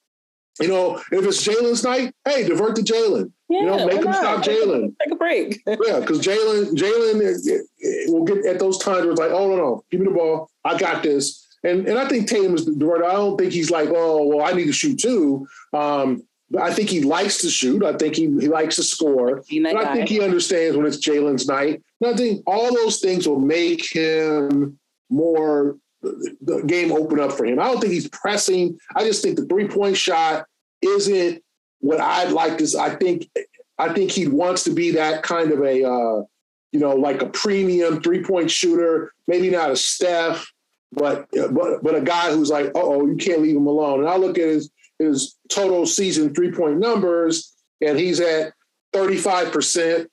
[0.60, 3.32] You know, if it's Jaylen's night, hey, divert to Jaylen.
[3.52, 4.96] Yeah, you know, make him stop Jaylen.
[5.04, 5.62] Take a break.
[5.68, 9.32] yeah, because Jaylen, Jaylen eh, eh, eh, will get at those times where it's like,
[9.32, 10.50] oh no, no, give me the ball.
[10.64, 11.46] I got this.
[11.64, 13.04] And and I think Tatum is the right.
[13.04, 15.46] I don't think he's like, oh, well, I need to shoot too.
[15.74, 17.84] Um, but I think he likes to shoot.
[17.84, 19.44] I think he, he likes to score.
[19.50, 21.82] But I think he understands when it's Jaylen's night.
[22.00, 27.46] And I think all those things will make him more the game open up for
[27.46, 27.60] him.
[27.60, 28.80] I don't think he's pressing.
[28.96, 30.46] I just think the three point shot
[30.82, 31.44] isn't
[31.82, 33.30] what I'd like is I think
[33.78, 36.24] I think he wants to be that kind of a uh,
[36.72, 39.14] you know like a premium three point shooter.
[39.28, 40.52] Maybe not a Steph,
[40.92, 44.00] but but but a guy who's like, oh, you can't leave him alone.
[44.02, 48.54] And I look at his his total season three point numbers, and he's at
[48.94, 50.10] thirty five percent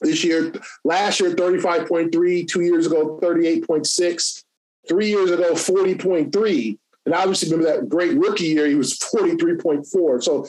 [0.00, 0.52] this year.
[0.84, 2.44] Last year, thirty five point three.
[2.44, 4.44] Two years ago, thirty eight point six.
[4.88, 6.78] Three years ago, forty point three.
[7.06, 10.20] And obviously, remember that great rookie year, he was forty three point four.
[10.20, 10.46] So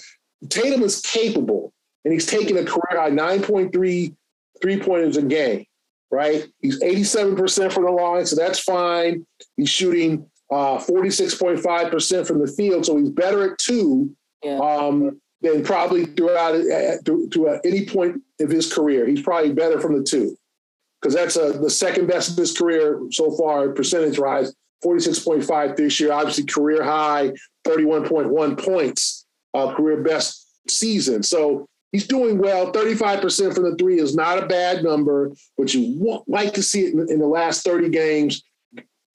[0.49, 1.73] Tatum is capable,
[2.04, 4.15] and he's taking a career high nine point three
[4.62, 5.65] three pointers a game
[6.12, 6.45] right?
[6.60, 9.25] He's 87% from the line, so that's fine.
[9.56, 14.60] He's shooting uh, 46.5% from the field, so he's better at two yeah.
[14.60, 19.08] um, than probably throughout uh, to, to uh, any point of his career.
[19.08, 20.38] He's probably better from the two
[21.01, 24.54] because that's uh, the second best of his career so far, percentage rise.
[24.84, 27.32] 46.5 this year, obviously career high,
[27.65, 29.20] 31.1 points,
[29.53, 31.23] uh, career best season.
[31.23, 32.71] So He's doing well.
[32.71, 36.93] 35% from the three is not a bad number, but you like to see it
[36.93, 38.43] in, in, the last 30 games.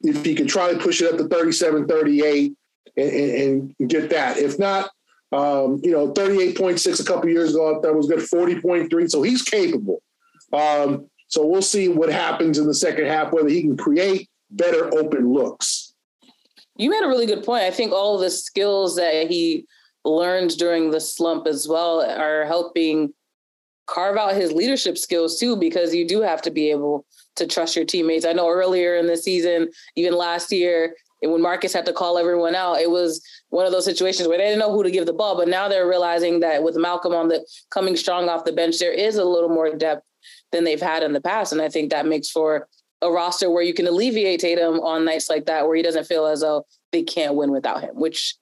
[0.03, 2.53] If he can try to push it up to 37, 38
[2.97, 4.37] and, and, and get that.
[4.37, 4.91] If not,
[5.33, 9.11] um, you know, 38.6 a couple years ago, that was good, 40.3.
[9.11, 10.03] So he's capable.
[10.53, 14.95] Um, so we'll see what happens in the second half, whether he can create better
[14.95, 15.95] open looks.
[16.77, 17.65] You made a really good point.
[17.65, 19.67] I think all the skills that he
[20.07, 23.13] learned during the slump as well are helping
[23.87, 27.05] carve out his leadership skills too, because you do have to be able
[27.37, 28.25] to trust your teammates.
[28.25, 32.55] I know earlier in the season, even last year, when Marcus had to call everyone
[32.55, 35.13] out, it was one of those situations where they didn't know who to give the
[35.13, 35.37] ball.
[35.37, 38.93] But now they're realizing that with Malcolm on the coming strong off the bench, there
[38.93, 40.05] is a little more depth
[40.53, 41.53] than they've had in the past.
[41.53, 42.69] And I think that makes for
[43.03, 46.27] a roster where you can alleviate Tatum on nights like that, where he doesn't feel
[46.27, 48.37] as though they can't win without him, which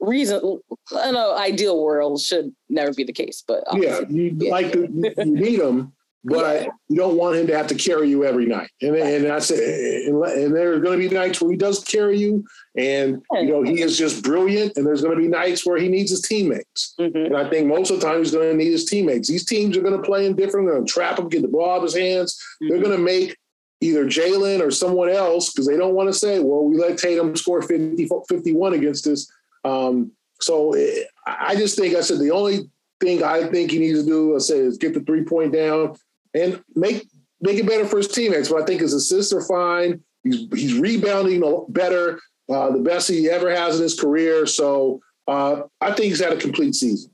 [0.00, 0.60] reason
[0.92, 4.50] in an ideal world should never be the case but yeah you yeah.
[4.50, 5.92] like to you need him
[6.24, 6.68] but yeah.
[6.88, 9.04] you don't want him to have to carry you every night and, right.
[9.04, 12.18] and i say and, and there are going to be nights where he does carry
[12.18, 12.44] you
[12.76, 15.88] and you know he is just brilliant and there's going to be nights where he
[15.88, 17.16] needs his teammates mm-hmm.
[17.16, 19.76] and i think most of the time he's going to need his teammates these teams
[19.76, 21.76] are going to play in different they're going to trap him get the ball out
[21.78, 22.68] of his hands mm-hmm.
[22.68, 23.36] they're going to make
[23.80, 27.36] either Jaylen or someone else because they don't want to say, well, we let Tatum
[27.36, 29.30] score 50, 51 against us.
[29.66, 34.00] Um, so eh, I just think I said the only thing I think he needs
[34.00, 35.96] to do, I said, is get the three point down
[36.34, 37.06] and make
[37.40, 38.48] make it better for his teammates.
[38.48, 40.02] But I think his assists are fine.
[40.22, 44.46] He's he's rebounding better, uh, the best he ever has in his career.
[44.46, 47.10] So uh, I think he's had a complete season.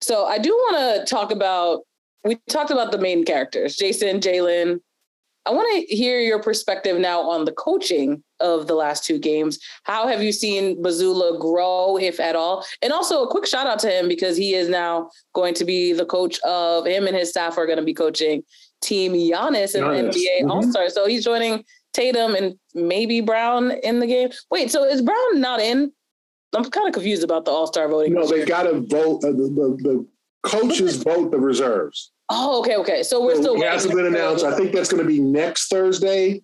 [0.00, 1.82] So I do want to talk about.
[2.24, 4.80] We talked about the main characters, Jayson, Jaylen.
[5.44, 9.58] I want to hear your perspective now on the coaching of the last two games.
[9.82, 12.64] How have you seen Mazzulla grow, if at all?
[12.80, 15.92] And also a quick shout out to him because he is now going to be
[15.92, 18.44] the coach of him and his staff are going to be coaching
[18.82, 20.50] Team Giannis in the NBA mm-hmm.
[20.50, 20.88] All Star.
[20.90, 24.30] So he's joining Tatum and maybe Brown in the game.
[24.50, 25.92] Wait, so is Brown not in?
[26.54, 28.14] I'm kind of confused about the All Star voting.
[28.14, 29.24] No, they got to vote.
[29.24, 30.06] Uh, the, the, the
[30.42, 32.11] coaches vote the reserves.
[32.34, 33.02] Oh, okay, okay.
[33.02, 33.62] So we're so still.
[33.62, 34.44] It hasn't been announced.
[34.44, 36.42] I think that's going to be next Thursday.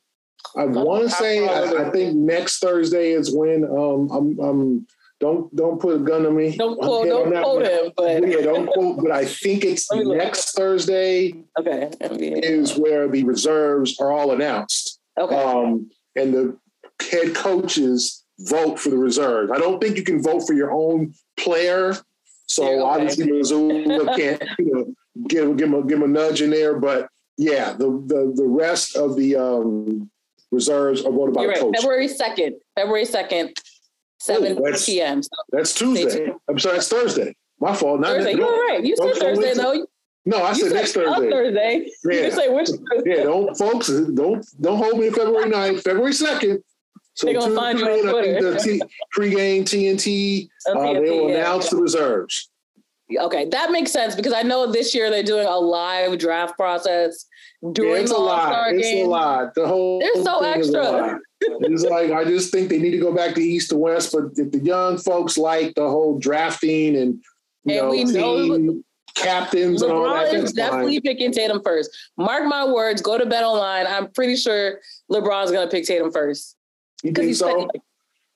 [0.57, 1.48] I want to say.
[1.48, 3.64] I, I, think next Thursday is when.
[3.64, 4.38] Um, I'm.
[4.38, 4.87] I'm
[5.20, 6.57] don't don't put a gun on me.
[6.57, 9.03] Don't quote, don't quote him, but yeah, don't quote.
[9.03, 11.35] But I think it's next Thursday.
[11.59, 15.01] Okay, is where the reserves are all announced.
[15.18, 16.59] Okay, um, and the
[17.11, 19.51] head coaches vote for the reserves.
[19.51, 21.96] I don't think you can vote for your own player.
[22.46, 22.81] So yeah, okay.
[22.81, 24.94] obviously Mazzulla can't you know
[25.26, 26.78] give give him a, give him a nudge in there.
[26.78, 30.11] But yeah, the the the rest of the um,
[30.50, 31.61] reserves are what about You're right.
[31.61, 31.76] coach.
[31.76, 32.57] February second.
[32.76, 33.57] February second.
[34.20, 35.22] 7 Ooh, p.m.
[35.22, 36.33] So that's Tuesday.
[36.48, 37.37] I'm sorry, it's Thursday.
[37.61, 38.00] My fault.
[38.00, 38.35] Not Thursday.
[38.35, 38.85] You're right.
[38.85, 39.87] You said Thursday though.
[40.26, 41.31] No, I said, said next Thursday.
[41.31, 41.90] Thursday.
[42.04, 42.24] Yeah.
[42.24, 43.16] You say which Thursday?
[43.16, 46.59] Yeah, don't folks don't don't hold me February 9th, February 2nd.
[47.14, 48.52] So They're gonna find you on Twitter.
[48.52, 48.83] The T,
[49.16, 51.37] pregame TNT, uh, they will yeah.
[51.37, 52.50] announce the reserves.
[53.16, 57.26] Okay, that makes sense because I know this year they're doing a live draft process
[57.72, 58.74] during yeah, it's the a lot.
[58.74, 59.54] It's a lot.
[59.54, 61.18] The whole they're so extra.
[61.40, 64.12] it's like I just think they need to go back to east to west.
[64.12, 67.22] But if the young folks like the whole drafting and
[67.64, 68.82] you and know, we know
[69.14, 71.02] captains LeBron and all that, is definitely fine.
[71.02, 71.90] picking Tatum first.
[72.16, 73.02] Mark my words.
[73.02, 73.86] Go to Bet Online.
[73.86, 76.56] I'm pretty sure LeBron's going to pick Tatum first.
[77.02, 77.68] You think so?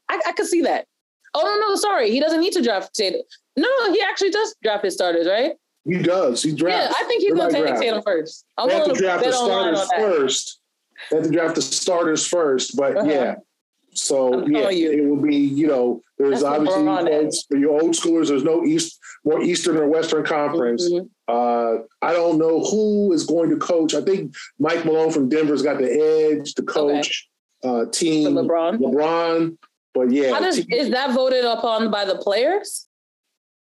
[0.09, 0.87] I, I could see that.
[1.35, 2.11] Oh no, no, sorry.
[2.11, 3.23] He doesn't need to draft Tatum.
[3.57, 5.53] No, he actually does draft his starters, right?
[5.85, 6.43] He does.
[6.43, 6.95] He drafts.
[6.97, 8.45] Yeah, I think he's going to take Tatum first.
[8.57, 10.61] I'm they have to draft the starters first.
[11.11, 13.11] They have to draft the starters first, but uh-huh.
[13.11, 13.35] yeah.
[13.95, 14.91] So yeah, you.
[14.91, 15.37] it will be.
[15.37, 18.29] You know, there's That's obviously old, for your old schoolers.
[18.29, 20.89] There's no east, more Eastern or Western Conference.
[20.89, 21.07] Mm-hmm.
[21.29, 23.95] Uh, I don't know who is going to coach.
[23.95, 27.29] I think Mike Malone from Denver's got the edge to coach
[27.65, 27.83] okay.
[27.83, 28.79] uh, team for LeBron.
[28.79, 29.59] LeBron,
[29.93, 32.87] but yeah, does, team, is that voted upon by the players?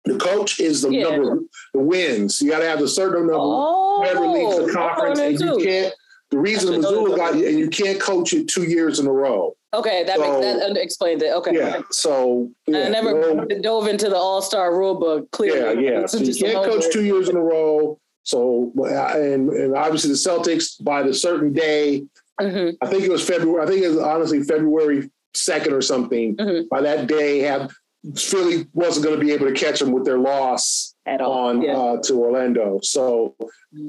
[0.05, 1.03] The coach is the yeah.
[1.03, 1.39] number
[1.73, 2.41] the wins.
[2.41, 3.35] You got to have a certain number.
[3.37, 5.93] Oh, whoever leads the conference, and you can't.
[6.31, 9.55] The reason Mazzulla got you, and you can't coach it two years in a row.
[9.73, 11.33] Okay, that so, makes that explains it.
[11.33, 11.55] Okay.
[11.55, 11.81] Yeah.
[11.91, 15.29] So yeah, I never dove into the All Star rule book.
[15.31, 16.05] Clearly, yeah, yeah.
[16.05, 17.99] So you can't coach two years in a row.
[18.23, 22.03] So and and obviously the Celtics by the certain day.
[22.39, 22.75] Mm-hmm.
[22.81, 23.63] I think it was February.
[23.63, 26.35] I think it was honestly February second or something.
[26.37, 26.67] Mm-hmm.
[26.69, 27.71] By that day, have
[28.15, 31.33] Philly wasn't going to be able to catch them with their loss At all.
[31.33, 31.73] on yeah.
[31.73, 32.79] uh, to Orlando.
[32.81, 33.35] So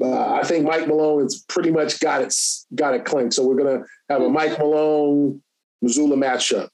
[0.01, 2.35] uh, I think Mike Malone has pretty much got it
[2.75, 3.33] got it clinked.
[3.33, 5.41] So we're going to have a Mike Malone
[5.83, 6.69] Mazzulla matchup.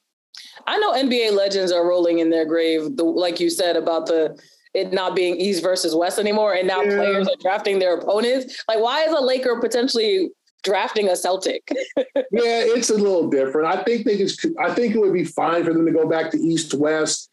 [0.67, 4.37] I know NBA legends are rolling in their grave, the, like you said about the
[4.75, 6.95] it not being East versus West anymore, and now yeah.
[6.95, 8.63] players are drafting their opponents.
[8.67, 10.29] Like, why is a Laker potentially
[10.63, 11.63] drafting a Celtic.
[11.97, 13.67] yeah, it's a little different.
[13.67, 16.31] I think they just, I think it would be fine for them to go back
[16.31, 17.28] to East West.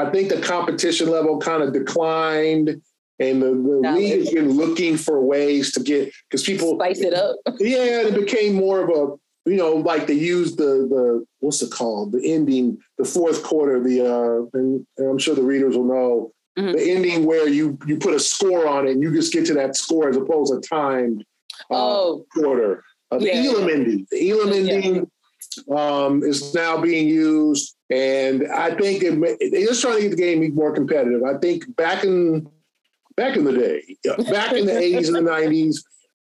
[0.00, 2.80] I think the competition level kind of declined,
[3.18, 7.14] and the, the league has been looking for ways to get because people spice it
[7.14, 7.36] up.
[7.60, 11.70] Yeah, it became more of a you know like they used the the what's it
[11.70, 15.84] called the ending the fourth quarter the uh and, and I'm sure the readers will
[15.84, 16.32] know.
[16.58, 16.72] Mm-hmm.
[16.72, 19.54] The ending where you you put a score on it and you just get to
[19.54, 21.24] that score as opposed to timed
[21.70, 22.26] uh, oh.
[22.32, 22.84] quarter.
[23.10, 23.50] Uh, the yeah.
[23.50, 24.06] Elam ending.
[24.10, 25.02] The Elam ending yeah.
[25.74, 30.16] Um, is now being used, and I think it, they're just trying to get the
[30.16, 31.22] game more competitive.
[31.24, 32.48] I think back in
[33.16, 33.96] back in the day,
[34.30, 35.76] back in the 80s and the 90s,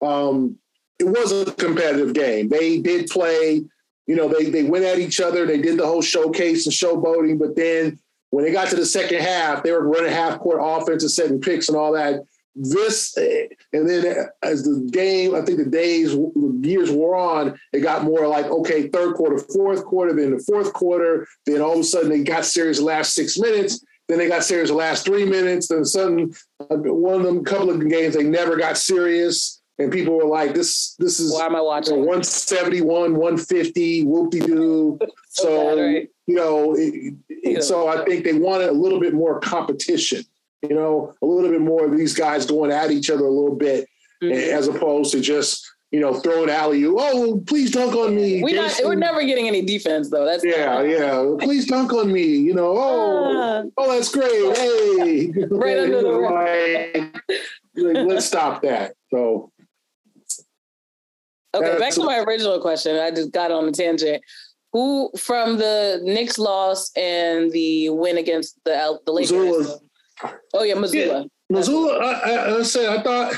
[0.06, 0.58] um,
[1.00, 2.50] it was a competitive game.
[2.50, 3.64] They did play,
[4.08, 5.46] you know, they they went at each other.
[5.46, 8.00] They did the whole showcase and showboating, but then
[8.32, 11.42] when they got to the second half, they were running half court offense and setting
[11.42, 12.22] picks and all that
[12.56, 17.80] this and then as the game i think the days the years wore on it
[17.80, 21.80] got more like okay third quarter fourth quarter then the fourth quarter then all of
[21.80, 25.06] a sudden they got serious the last six minutes then they got serious the last
[25.06, 29.60] three minutes then sudden uh, one of them couple of games they never got serious
[29.80, 34.40] and people were like, "This, this is why am I watching 171, 150, whoop de
[34.42, 36.10] doo." so, so bad, right?
[36.28, 40.24] you know, it, it, so I think they wanted a little bit more competition.
[40.62, 43.56] You know, a little bit more of these guys going at each other a little
[43.56, 43.88] bit,
[44.22, 44.58] mm-hmm.
[44.58, 46.98] as opposed to just you know, throwing alley you.
[47.00, 48.44] Oh, please dunk on me.
[48.44, 50.26] We not, we're never getting any defense though.
[50.26, 51.36] That's yeah, yeah.
[51.40, 52.24] Please dunk on me.
[52.24, 54.58] You know, oh, uh, oh, that's great.
[54.58, 56.10] Hey, right under the
[57.76, 58.94] like, like, let's stop that.
[59.12, 59.52] So,
[61.56, 62.98] okay, back to my original question.
[62.98, 64.24] I just got on a tangent.
[64.74, 69.80] Who from the Knicks loss and the win against the the Lakers?
[70.54, 71.30] Oh yeah, Mazzulla.
[71.50, 72.02] Yeah, Mazzulla.
[72.02, 73.36] I, I, I said I thought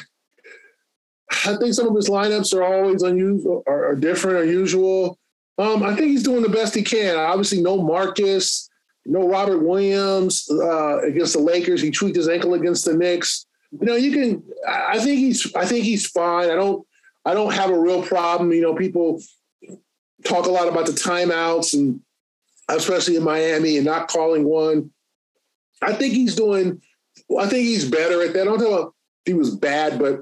[1.46, 5.18] I think some of his lineups are always unusual, are, are different, unusual.
[5.58, 7.16] Um, I think he's doing the best he can.
[7.18, 8.70] Obviously, no Marcus,
[9.06, 11.82] no Robert Williams uh, against the Lakers.
[11.82, 13.46] He tweaked his ankle against the Knicks.
[13.72, 14.44] You know, you can.
[14.68, 15.54] I think he's.
[15.56, 16.50] I think he's fine.
[16.50, 16.86] I don't.
[17.24, 18.52] I don't have a real problem.
[18.52, 19.22] You know, people
[20.26, 22.02] talk a lot about the timeouts and
[22.70, 24.92] especially in Miami and not calling one.
[25.82, 26.82] I think he's doing.
[27.38, 28.42] I think he's better at that.
[28.42, 28.88] I don't know if
[29.26, 30.22] he was bad, but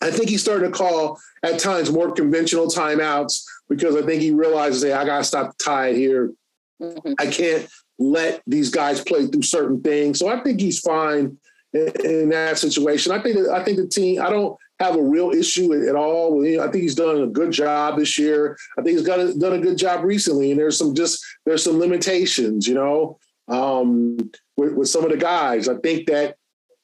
[0.00, 4.30] I think he's starting to call at times more conventional timeouts because I think he
[4.30, 6.32] realizes, hey, I got to stop the tide here.
[6.80, 7.14] Mm-hmm.
[7.18, 10.18] I can't let these guys play through certain things.
[10.18, 11.36] So I think he's fine
[11.72, 13.12] in, in that situation.
[13.12, 14.22] I think that, I think the team.
[14.22, 16.44] I don't have a real issue at, all.
[16.60, 18.56] I think he's done a good job this year.
[18.78, 20.52] I think he's got a, done a good job recently.
[20.52, 24.18] And there's some just there's some limitations, you know, um,
[24.58, 25.68] with, with some of the guys.
[25.68, 26.36] I think that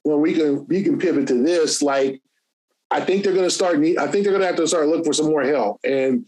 [0.04, 2.22] when we can we can pivot to this, like
[2.90, 3.78] I think they're going to start.
[3.78, 5.80] Need, I think they're going to have to start looking for some more help.
[5.84, 6.24] And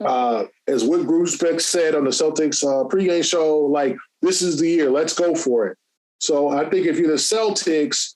[0.00, 4.68] uh, as Wyc Grousbeck said on the Celtics uh, pregame show, like this is the
[4.68, 4.90] year.
[4.90, 5.78] Let's go for it.
[6.20, 8.14] So I think if you're the Celtics,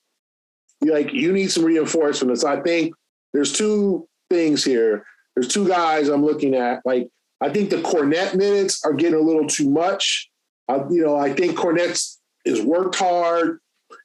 [0.81, 2.43] like you need some reinforcements.
[2.43, 2.93] I think
[3.33, 5.05] there's two things here.
[5.35, 6.81] There's two guys I'm looking at.
[6.85, 7.09] Like
[7.41, 10.29] I think the Kornet minutes are getting a little too much.
[10.69, 13.59] Uh, you know, I think Kornet's is worked hard.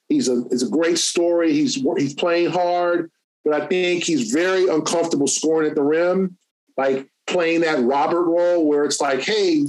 [0.07, 1.53] He's a it's a great story.
[1.53, 3.11] He's he's playing hard
[3.49, 6.37] but I think he's very uncomfortable scoring at the rim,
[6.77, 9.65] like playing that Robert role where it's like, hey,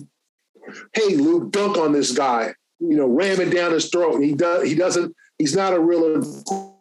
[0.92, 4.16] hey, Luke, dunk on this guy, you know, ram it down his throat.
[4.16, 6.22] And he does, he doesn't, he's not a real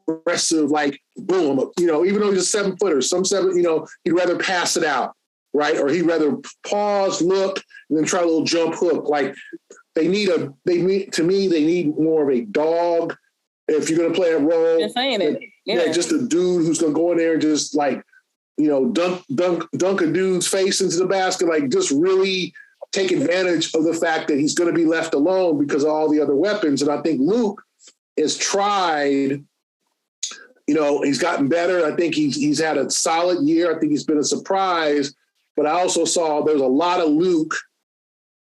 [0.10, 3.88] aggressive, like boom, you know, even though he's a seven footer, some seven, you know,
[4.04, 5.14] he'd rather pass it out,
[5.54, 5.78] right?
[5.78, 9.08] Or he'd rather pause, look, and then try a little jump hook.
[9.08, 9.36] Like
[10.00, 13.16] they need a, they need, to me, they need more of a dog.
[13.68, 15.86] If you're going to play a role, You're saying it yeah.
[15.86, 18.04] yeah, just a dude who's gonna go in there and just like,
[18.58, 22.54] you know, dunk dunk dunk a dude's face into the basket, like just really
[22.92, 26.10] take advantage of the fact that he's going to be left alone because of all
[26.10, 26.82] the other weapons.
[26.82, 27.62] And I think Luke
[28.18, 29.44] has tried.
[30.66, 31.86] You know, he's gotten better.
[31.86, 33.76] I think he's he's had a solid year.
[33.76, 35.14] I think he's been a surprise.
[35.56, 37.54] But I also saw there's a lot of Luke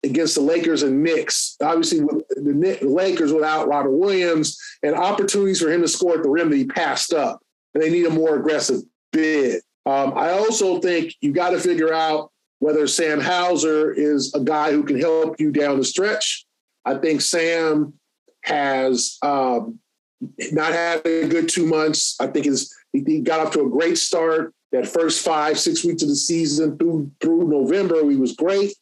[0.07, 1.55] against the Lakers and Knicks.
[1.61, 6.29] Obviously, with the Lakers without Robert Williams and opportunities for him to score at the
[6.29, 7.39] rim that he passed up,
[7.73, 9.61] and they need a more aggressive bid.
[9.85, 14.71] Um, I also think you got to figure out whether Sam Hauser is a guy
[14.71, 16.45] who can help you down the stretch.
[16.83, 17.93] I think Sam
[18.43, 19.79] has um,
[20.51, 22.15] not had a good two months.
[22.19, 24.53] I think his, he got off to a great start.
[24.73, 28.73] That first five, six weeks of the season through through November, he was great.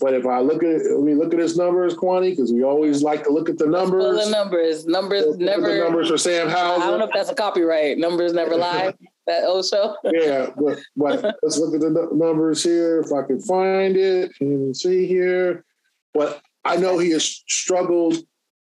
[0.00, 3.24] But if I look at we look at his numbers, Kwani, because we always like
[3.24, 4.24] to look at the numbers.
[4.24, 5.74] the numbers, numbers never.
[5.74, 6.82] The numbers for Sam Hauser.
[6.82, 7.98] I don't know if that's a copyright.
[7.98, 8.94] Numbers never lie.
[9.26, 9.96] that old show.
[10.04, 13.00] yeah, but, but let's look at the numbers here.
[13.00, 15.64] If I can find it, and see here.
[16.14, 18.16] But I know he has struggled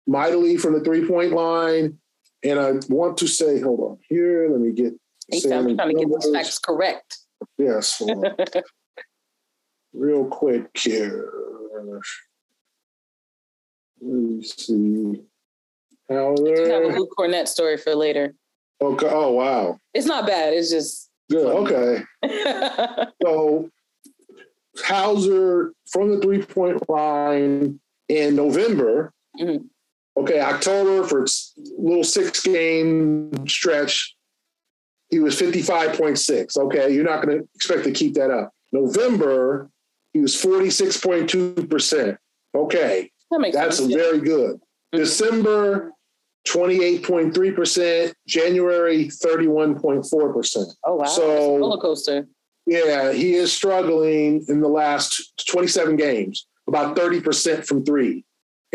[0.06, 1.98] mightily from the three point line,
[2.44, 4.50] and I want to say, hold on here.
[4.52, 4.94] Let me get.
[5.34, 7.20] I'm trying to get the facts correct.
[7.58, 8.02] Yes.
[9.94, 11.32] real quick here.
[14.02, 15.22] Let me see.
[16.10, 16.84] How there?
[16.84, 18.34] have a Luke Kornet story for later.
[18.82, 19.08] Okay.
[19.10, 19.78] Oh wow.
[19.94, 20.54] It's not bad.
[20.54, 21.46] It's just good.
[21.46, 22.04] Okay.
[23.24, 23.70] so
[24.84, 27.80] Hauser from the three point line
[28.10, 29.14] in November.
[29.40, 29.66] Mm-hmm.
[30.18, 31.28] Okay, October for a
[31.78, 34.16] little six game stretch,
[35.10, 36.58] he was 55.6.
[36.58, 38.52] Okay, you're not going to expect to keep that up.
[38.74, 39.70] November,
[40.14, 42.18] he was 46.2%.
[42.54, 43.12] Okay.
[43.30, 43.94] That That's sense.
[43.94, 44.56] very good.
[44.56, 44.98] Mm-hmm.
[44.98, 45.92] December,
[46.48, 48.14] 28.3%.
[48.28, 50.66] January, 31.4%.
[50.84, 51.06] Oh, wow.
[51.06, 52.28] So, roller coaster.
[52.66, 58.24] Yeah, he is struggling in the last 27 games, about 30% from three.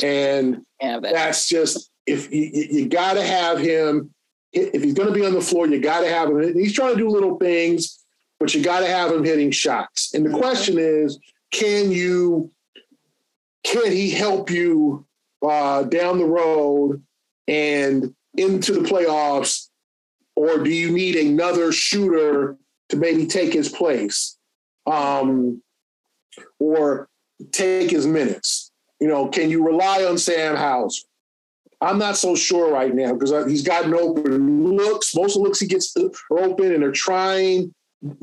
[0.03, 4.11] And yeah, that's just, if you, you got to have him
[4.57, 6.55] if he's going to be on the floor, you got to have him.
[6.55, 8.05] He's trying to do little things,
[8.39, 10.15] but you got to have him hitting shots.
[10.15, 11.19] And the question is,
[11.51, 12.51] can you?
[13.65, 15.05] Can he help you
[15.45, 17.03] uh, down the road
[17.49, 19.69] and into the playoffs,
[20.37, 22.57] or do you need another shooter
[22.91, 24.37] to maybe take his place,
[24.87, 25.61] um,
[26.61, 27.09] or
[27.51, 28.71] take his minutes?
[29.01, 31.03] You know, can you rely on Sam Hauser?
[31.81, 35.15] I'm not so sure right now because he's gotten open looks.
[35.15, 37.75] Most of the looks he gets are open, and they're trying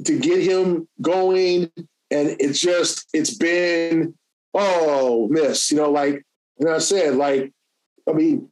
[0.05, 1.71] to get him going.
[2.11, 4.13] And it's just it's been
[4.53, 5.71] oh miss.
[5.71, 6.23] You know, like
[6.59, 7.51] and I said, like
[8.07, 8.49] I mean,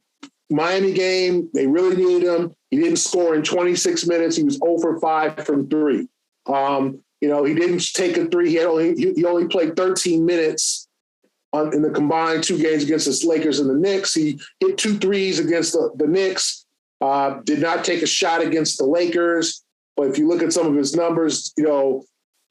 [0.50, 2.54] Miami game they really needed him.
[2.70, 4.36] He didn't score in 26 minutes.
[4.36, 6.08] He was 0 for 5 from three.
[6.46, 8.50] Um, you know, he didn't take a three.
[8.50, 10.88] He only he only played 13 minutes
[11.52, 14.14] on, in the combined two games against the Lakers and the Knicks.
[14.14, 16.66] He hit two threes against the, the Knicks.
[17.00, 19.64] Uh, did not take a shot against the Lakers.
[19.96, 22.04] But if you look at some of his numbers, you know,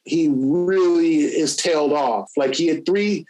[0.04, 2.32] he really is tailed off.
[2.38, 3.26] Like he had three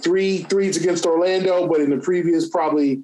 [0.00, 3.02] three threes against Orlando, but in the previous probably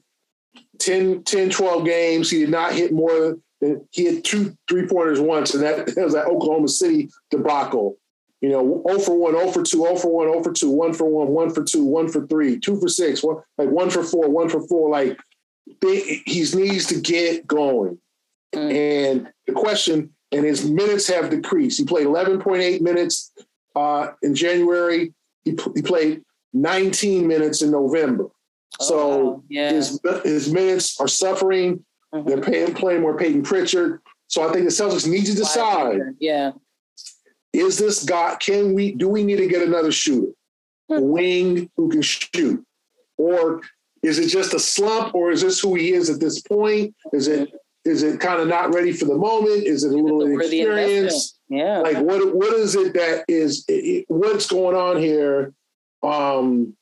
[0.79, 5.21] 10, 10 12 games, he did not hit more than he had two three pointers
[5.21, 7.97] once, and that, that was that Oklahoma City debacle.
[8.41, 10.93] You know, 0 for 1, 0 for 2, 0 for 1, 0 for 2, 1
[10.95, 14.03] for 1, 1 for 2, 1 for 3, 2 for 6, one, like 1 for
[14.03, 14.91] 4, 1 for 4.
[14.91, 15.17] Like,
[15.81, 18.01] they, he needs to get going.
[18.53, 18.75] Mm.
[18.75, 21.79] And the question, and his minutes have decreased.
[21.79, 23.33] He played 11.8 minutes
[23.77, 25.13] uh, in January.
[25.45, 26.23] He, he played
[26.53, 28.29] 19 minutes in November.
[28.81, 29.73] Oh, so yeah.
[29.73, 31.85] his, his minutes are suffering.
[32.15, 32.29] Mm-hmm.
[32.29, 34.01] They're paying, playing more Payton Pritchard.
[34.29, 36.01] So I think the Celtics need to decide.
[36.19, 36.53] Yeah
[37.53, 40.33] is this guy, can we, do we need to get another shooter?
[40.91, 41.09] A hmm.
[41.09, 42.65] wing who can shoot?
[43.19, 43.61] Or
[44.03, 46.95] is it just a slump or is this who he is at this point?
[47.13, 47.53] Is it,
[47.85, 49.65] is it kind of not ready for the moment?
[49.65, 51.39] Is it a little inexperienced?
[51.49, 51.79] Yeah.
[51.79, 55.53] Like what, what is it that is, it, what's going on here?
[56.03, 56.77] Um,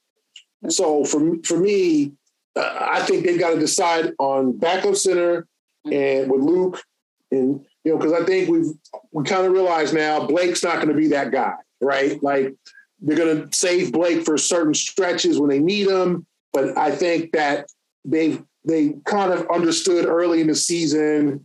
[0.68, 2.12] so for, for me,
[2.56, 5.46] uh, I think they've got to decide on backup center
[5.84, 5.92] hmm.
[5.92, 6.82] and with Luke
[7.30, 8.72] and you know, because I think we've
[9.12, 12.22] we kind of realize now Blake's not going to be that guy, right?
[12.22, 12.54] Like
[13.00, 17.32] they're going to save Blake for certain stretches when they need him, but I think
[17.32, 17.66] that
[18.04, 21.44] they they kind of understood early in the season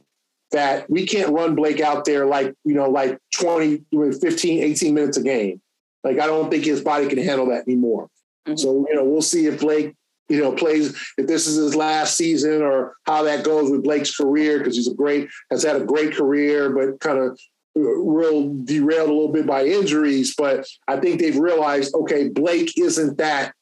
[0.52, 3.84] that we can't run Blake out there like, you know, like 20,
[4.22, 5.62] 15, 18 minutes a game.
[6.04, 8.10] Like I don't think his body can handle that anymore.
[8.48, 8.58] Mm-hmm.
[8.58, 9.96] So, you know, we'll see if Blake
[10.28, 14.16] you know, plays if this is his last season or how that goes with Blake's
[14.16, 17.40] career because he's a great has had a great career, but kind of
[17.76, 20.36] real derailed a little bit by injuries.
[20.36, 23.54] But I think they've realized, okay, Blake isn't that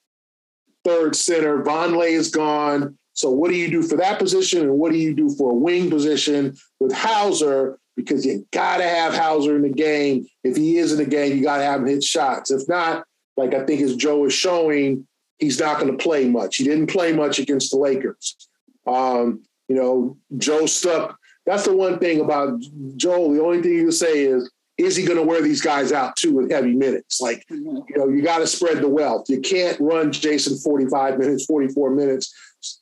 [0.85, 1.63] third center.
[1.63, 2.97] Vonleh is gone.
[3.13, 5.55] So what do you do for that position, and what do you do for a
[5.55, 7.79] wing position with Hauser?
[7.95, 10.25] Because you got to have Hauser in the game.
[10.43, 12.49] If he is in the game, you got to have him hit shots.
[12.49, 13.05] If not,
[13.37, 15.07] like I think as Joe is showing,
[15.37, 16.57] he's not going to play much.
[16.57, 18.49] He didn't play much against the Lakers.
[18.87, 21.17] Um, you know, Joe stuck.
[21.45, 22.59] That's the one thing about
[22.95, 23.33] Joe.
[23.33, 26.15] The only thing you can say is, is he going to wear these guys out
[26.15, 27.21] too with heavy minutes?
[27.21, 27.77] Like, mm-hmm.
[27.89, 29.29] you know, you got to spread the wealth.
[29.29, 32.33] You can't run Jayson 45 minutes, 44 minutes,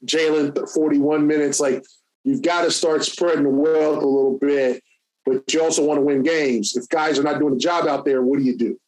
[0.06, 1.60] Jaylen 41 minutes.
[1.60, 1.84] Like,
[2.24, 4.84] you've got to start spreading the wealth a little bit,
[5.26, 6.76] but you also want to win games.
[6.76, 8.80] If guys are not doing the job out there, what do you do?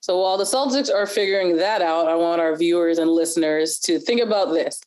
[0.00, 3.98] So while the Celtics are figuring that out, I want our viewers and listeners to
[3.98, 4.80] think about this.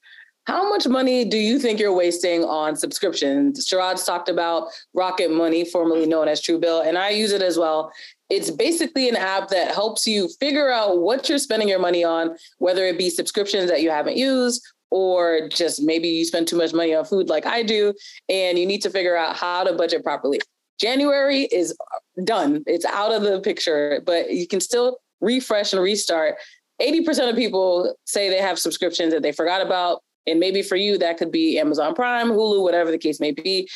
[0.45, 3.67] How much money do you think you're wasting on subscriptions?
[3.67, 7.91] Sherrod's talked about Rocket Money, formerly known as Truebill, and I use it as well.
[8.29, 12.37] It's basically an app that helps you figure out what you're spending your money on,
[12.59, 16.73] whether it be subscriptions that you haven't used or just maybe you spend too much
[16.73, 17.93] money on food like I do,
[18.29, 20.39] and you need to figure out how to budget properly.
[20.79, 22.63] January is uh, done.
[22.67, 26.35] It's out of the picture, but you can still refresh and restart.
[26.81, 30.03] 80% of people say they have subscriptions that they forgot about.
[30.27, 33.67] And maybe for you, that could be Amazon Prime, Hulu, whatever the case may be.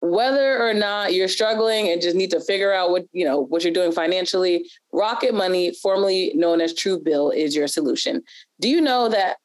[0.00, 3.64] Whether or not you're struggling and just need to figure out what, you know, what
[3.64, 8.22] you're doing financially, Rocket Money, formerly known as Truebill, is your solution.
[8.60, 9.36] Do you know that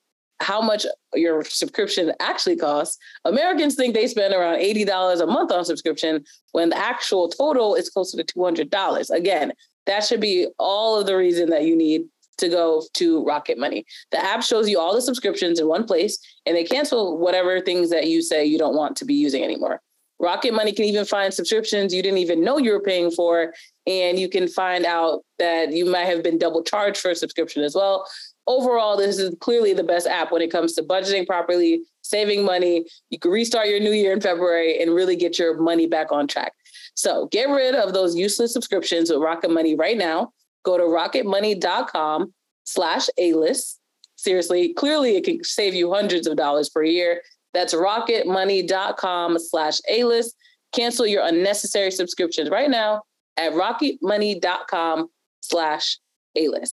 [0.41, 2.97] how much your subscription actually costs.
[3.25, 6.23] Americans think they spend around $80 a month on subscription
[6.53, 9.09] when the actual total is closer to $200.
[9.09, 9.53] Again,
[9.85, 12.03] that should be all of the reason that you need
[12.37, 13.85] to go to Rocket Money.
[14.11, 17.89] The app shows you all the subscriptions in one place and they cancel whatever things
[17.89, 19.81] that you say you don't want to be using anymore.
[20.19, 23.53] Rocket Money can even find subscriptions you didn't even know you were paying for,
[23.87, 27.63] and you can find out that you might have been double charged for a subscription
[27.63, 28.05] as well.
[28.47, 32.83] overall, this is clearly the best app when it comes to budgeting properly, saving money.
[33.11, 36.27] You can restart your new year in February and really get your money back on
[36.27, 36.53] track.
[36.95, 40.33] So get rid of those useless subscriptions with Rocket Money right now.
[40.63, 42.33] Go to rocketmoney.com
[42.65, 43.79] slash A-list.
[44.15, 47.21] Seriously, clearly it can save you hundreds of dollars per year.
[47.53, 50.35] That's rocketmoney.com slash A-list.
[50.73, 53.01] Cancel your unnecessary subscriptions right now
[53.37, 55.09] at rocketmoney.com
[55.41, 55.97] slash
[56.35, 56.73] A-list.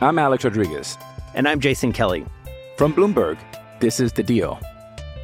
[0.00, 0.96] I'm Alex Rodriguez.
[1.34, 2.24] And I'm Jason Kelly.
[2.76, 3.38] From Bloomberg,
[3.80, 4.60] this is The Deal.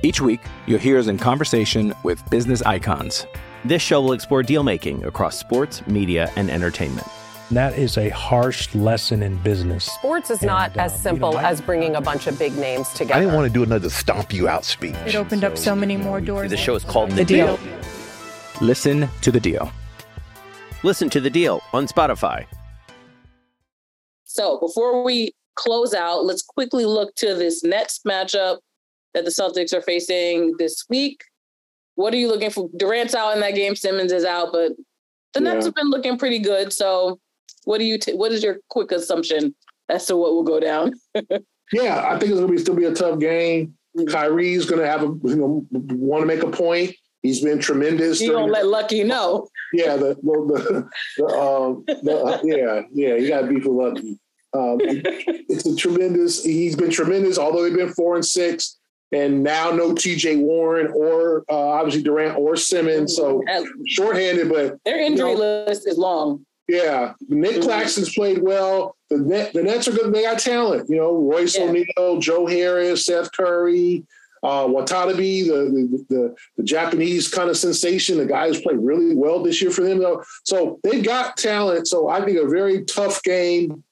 [0.03, 3.27] Each week, you'll hear us in conversation with business icons.
[3.65, 7.07] This show will explore deal making across sports, media, and entertainment.
[7.51, 9.85] That is a harsh lesson in business.
[9.85, 12.39] Sports is not And, uh, as simple you know, I- as bringing a bunch of
[12.39, 13.15] big names together.
[13.15, 14.95] I didn't want to do another stomp you out speech.
[15.07, 16.51] It opened up so many more doors.
[16.51, 17.57] The show is called The, The deal.
[17.59, 17.79] Deal.
[18.61, 19.71] Listen to the deal.
[20.83, 22.47] Listen to The Deal on Spotify.
[24.25, 28.59] So before we close out, let's quickly look to this next matchup
[29.13, 31.23] that the Celtics are facing this week.
[31.95, 32.69] What are you looking for?
[32.77, 33.77] Durant's out in that game.
[33.77, 34.73] Simmons is out, but
[35.35, 35.65] the Nets Yeah.
[35.67, 36.73] have been looking pretty good.
[36.73, 37.21] So,
[37.65, 37.99] what do you?
[37.99, 39.55] T- what is your quick assumption
[39.89, 40.93] as to what will go down?
[41.73, 43.75] Yeah, I think it's gonna be still be a tough game.
[43.97, 44.13] Mhm.
[44.13, 46.95] Kyrie's gonna have a you know want to make a point.
[47.23, 48.21] He's been tremendous.
[48.21, 49.49] You don't let Lucky know.
[49.73, 53.71] yeah, the the, the, the, um, the uh, yeah yeah you got to be for
[53.71, 54.19] lucky.
[54.53, 56.45] Um, it's a tremendous.
[56.45, 57.39] He's been tremendous.
[57.39, 58.79] Although they've been four and six,
[59.11, 60.37] and now no T.J.
[60.37, 63.17] Warren or uh, obviously Durant or Simmons.
[63.17, 63.43] So
[63.87, 66.45] shorthanded, but Their injury you list is long.
[66.69, 67.63] Yeah, Nic Mhm.
[67.63, 68.97] Claxton's played well.
[69.11, 70.13] The Net, the Nets are good.
[70.15, 70.89] They got talent.
[70.89, 71.65] You know, Royce Yeah.
[71.65, 74.05] O'Neale, Joe Harris, Seth Curry,
[74.43, 78.17] uh, Watanabe, the, the the the Japanese kind of sensation.
[78.19, 79.99] The guys played really well this year for them.
[79.99, 81.87] Though, so they've got talent.
[81.87, 83.85] So I think a very tough game.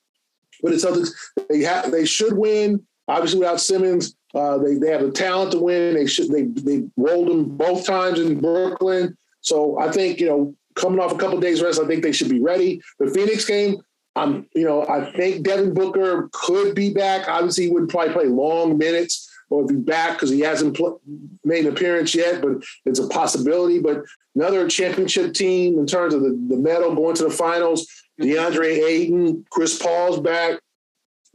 [0.63, 1.11] But the Celtics,
[1.51, 2.85] they have they should win.
[3.09, 5.95] Obviously, without Simmons, uh, they they have the talent to win.
[5.95, 9.17] They should they they rolled them both times in Brooklyn.
[9.41, 12.13] So I think you know coming off a couple of days rest, I think they
[12.13, 12.81] should be ready.
[12.99, 13.77] The Phoenix game,
[14.15, 17.29] I'm you know I think Devin Booker could be back.
[17.29, 21.01] Obviously, he wouldn't probably play long minutes or be back because he hasn't pl-
[21.45, 23.79] made an appearance yet, but it's a possibility.
[23.79, 24.03] But
[24.35, 27.87] another championship team in terms of the, the medal going to the finals.
[28.21, 30.61] Deandre Ayton, Chris Paul's back.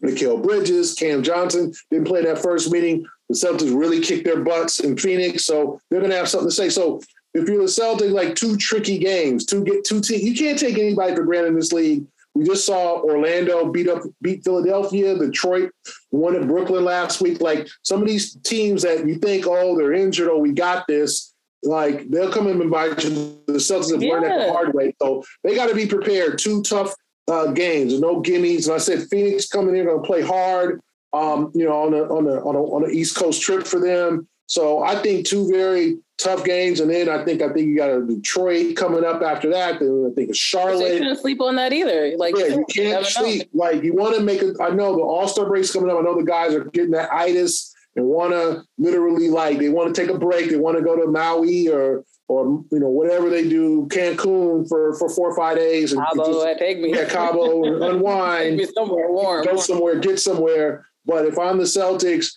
[0.03, 3.05] Mikal Bridges, Cam Johnson didn't play that first meeting.
[3.29, 6.55] The Celtics really kicked their butts in Phoenix, so they're going to have something to
[6.55, 6.69] say.
[6.69, 7.01] So
[7.34, 10.23] if you're the Celtics, like two tricky games, two get two teams.
[10.23, 12.05] You can't take anybody for granted in this league.
[12.34, 15.71] We just saw Orlando beat up beat Philadelphia, Detroit
[16.11, 17.41] won at Brooklyn last week.
[17.41, 21.34] Like some of these teams that you think, oh, they're injured, oh, we got this.
[21.63, 23.41] Like they'll come in and bite you.
[23.47, 26.38] The Celtics have learned that the hard way, so they got to be prepared.
[26.38, 26.93] Two tough
[27.28, 28.67] uh, games, no gimmies.
[28.67, 30.82] And I said Phoenix coming in going to play hard.
[31.13, 33.80] Um, you know, on a on a on a on an East Coast trip for
[33.80, 34.28] them.
[34.45, 37.89] So I think two very tough games, and then I think I think you got
[37.89, 39.80] a Detroit coming up after that.
[39.80, 40.97] Then I think it's So you Charlotte.
[40.97, 42.13] shouldn't sleep on that either.
[42.18, 43.07] Like Yeah, you can't know.
[43.07, 43.49] sleep.
[43.53, 44.57] Like you want to make it.
[44.61, 45.97] I know the All Star break's coming up.
[45.99, 49.93] I know the guys are getting that itis and want to literally like they want
[49.93, 50.49] to take a break.
[50.49, 54.93] They want to go to Maui or or you know whatever they do, Cancun for
[54.97, 56.93] for four or five days and Cabo, just- take me.
[56.93, 59.45] yeah, Cabo and Take unwind me somewhere warm.
[59.45, 60.86] go somewhere, get somewhere.
[61.05, 62.28] But if I'm the Celtics,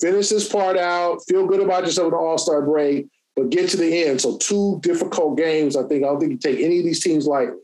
[0.00, 3.70] finish this part out, feel good about yourself in the All Star break, but get
[3.70, 4.20] to the end.
[4.20, 5.76] So two difficult games.
[5.76, 7.58] I think I don't think you take any of these teams lightly.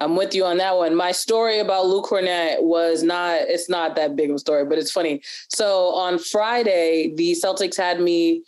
[0.00, 0.94] I'm with you on that one.
[0.94, 4.76] My story about Luke Kornet was not, it's not that big of a story, but
[4.76, 5.22] it's funny.
[5.48, 8.42] So on Friday, the Celtics had me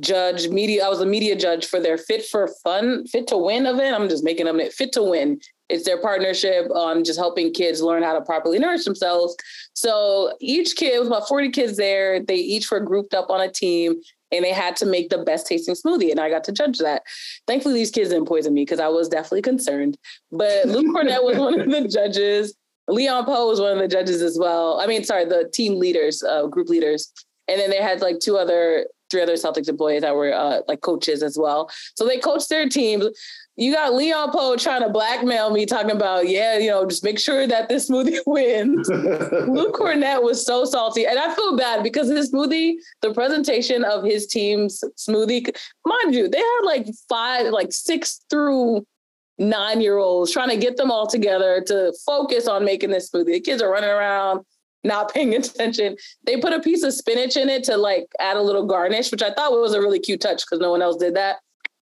[0.00, 0.84] judge media.
[0.84, 3.94] I was a media judge for their Fit for Fun, Fit to Win event.
[3.94, 5.40] I'm just making them Fit to Win.
[5.70, 9.34] It's their partnership on just helping kids learn how to properly nourish themselves.
[9.72, 12.20] So each kid, it was about 40 kids there.
[12.20, 14.00] They each were grouped up on a team
[14.32, 16.10] and they had to make the best tasting smoothie.
[16.10, 17.02] And I got to judge that.
[17.46, 19.98] Thankfully, these kids didn't poison me because I was definitely concerned.
[20.30, 22.54] But Luke Kornet was one of the judges.
[22.88, 24.80] Leon Powe was one of the judges as well.
[24.80, 27.12] I mean, sorry, the team leaders, uh, group leaders.
[27.48, 30.80] And then they had like two other, three other Celtics employees that were uh, like
[30.80, 31.70] coaches as well.
[31.94, 33.06] So they coached their teams.
[33.56, 37.18] You got Leon Powe trying to blackmail me, talking about, yeah, you know, just make
[37.18, 38.88] sure that this smoothie wins.
[38.88, 44.02] Luke Kornet was so salty, and I feel bad because his smoothie, the presentation of
[44.02, 45.54] his team's smoothie,
[45.86, 48.86] mind you, they had like five, like six through
[49.38, 53.26] nine year olds trying to get them all together to focus on making this smoothie.
[53.26, 54.40] The kids are running around,
[54.84, 55.96] not paying attention.
[56.24, 59.22] They put a piece of spinach in it to like add a little garnish, which
[59.22, 61.36] I thought was a really cute touch because no one else did that.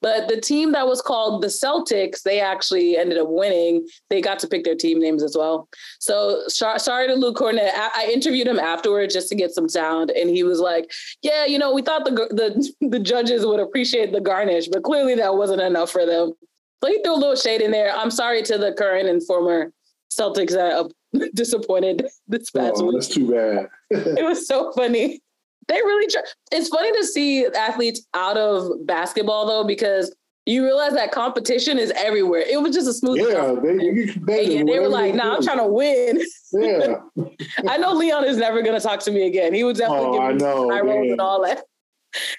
[0.05, 3.88] But the team that was called the Celtics, they actually ended up winning.
[4.11, 5.66] They got to pick their team names as well.
[5.99, 7.70] So sorry to Luke Kornet.
[7.74, 10.92] I, I interviewed him afterwards just to get some sound, and he was like,
[11.22, 15.14] "Yeah, you know, we thought the the the judges would appreciate the garnish, but clearly
[15.14, 16.34] that wasn't enough for them."
[16.82, 17.97] So he threw a little shade in there.
[17.97, 19.72] I'm sorry to the current and former
[20.12, 20.90] Celtics that are
[21.35, 22.95] disappointed this oh, past oh, week.
[22.95, 23.69] That's too bad.
[23.91, 25.21] it was so funny
[25.69, 26.23] they really try.
[26.53, 30.15] It's funny to see athletes out of basketball though, because
[30.47, 32.41] you realize that competition is everywhere.
[32.41, 33.19] It was just a smooth.
[33.19, 36.21] Yeah, they, they, they were like, "Nah, I'm trying to win."
[36.53, 36.97] Yeah,
[37.69, 39.55] I know Leon is never gonna talk to me again.
[39.55, 41.62] He would definitely oh, giving I know, me rolls and all that.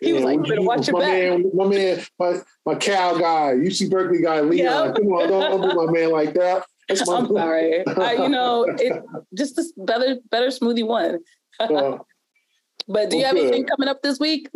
[0.01, 3.17] He yeah, was like, "Better watch your my back." Man, my man, my, my Cal
[3.17, 4.87] guy, UC Berkeley guy, Leon.
[4.87, 4.95] Yep.
[4.95, 6.63] Come on, don't, do my man like that.
[6.89, 7.87] My I'm sorry.
[7.97, 11.19] I, you know, it just this better, better smoothie one.
[11.59, 11.97] uh,
[12.87, 14.49] but do you have anything coming up this week?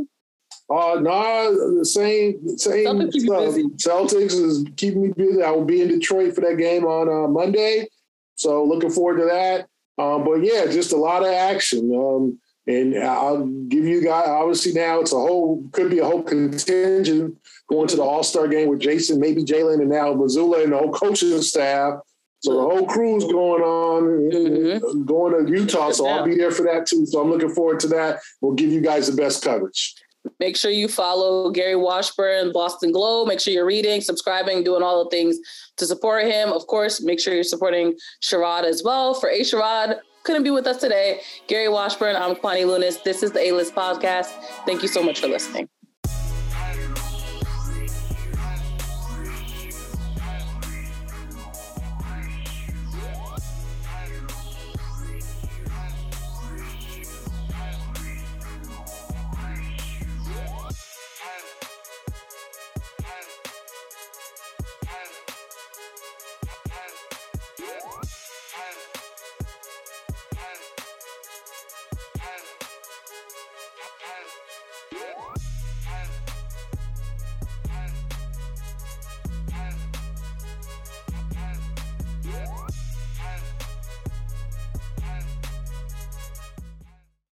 [0.72, 5.42] Uh no, the same same Celtics, Celtics is keeping me busy.
[5.42, 7.88] I will be in Detroit for that game on uh, Monday,
[8.36, 9.68] so looking forward to that.
[9.98, 11.92] Um, but yeah, just a lot of action.
[11.96, 16.22] Um, and I'll give you guys obviously now it's a whole could be a whole
[16.22, 17.36] contingent
[17.68, 20.78] going to the All Star game with Jayson, maybe Jaylen, and now Mazzulla and the
[20.78, 21.96] whole coaching staff.
[22.42, 25.04] So the whole crew's going on, mm-hmm.
[25.04, 25.92] going to Utah.
[25.92, 27.06] So I'll be there for that too.
[27.06, 28.20] So I'm looking forward to that.
[28.42, 29.96] We'll give you guys the best coverage.
[30.40, 33.28] Make sure you follow Gary Washburn, Boston Globe.
[33.28, 35.38] Make sure you're reading, subscribing, doing all the things
[35.78, 36.50] to support him.
[36.50, 39.14] Of course, make sure you're supporting Sherrod as well.
[39.14, 39.42] For A.
[39.42, 41.22] Sherrod, couldn't be with us today.
[41.48, 43.02] Gary Washburn, I'm Kwani Lunis.
[43.04, 44.32] This is the A List Podcast.
[44.66, 45.70] Thank you so much for listening.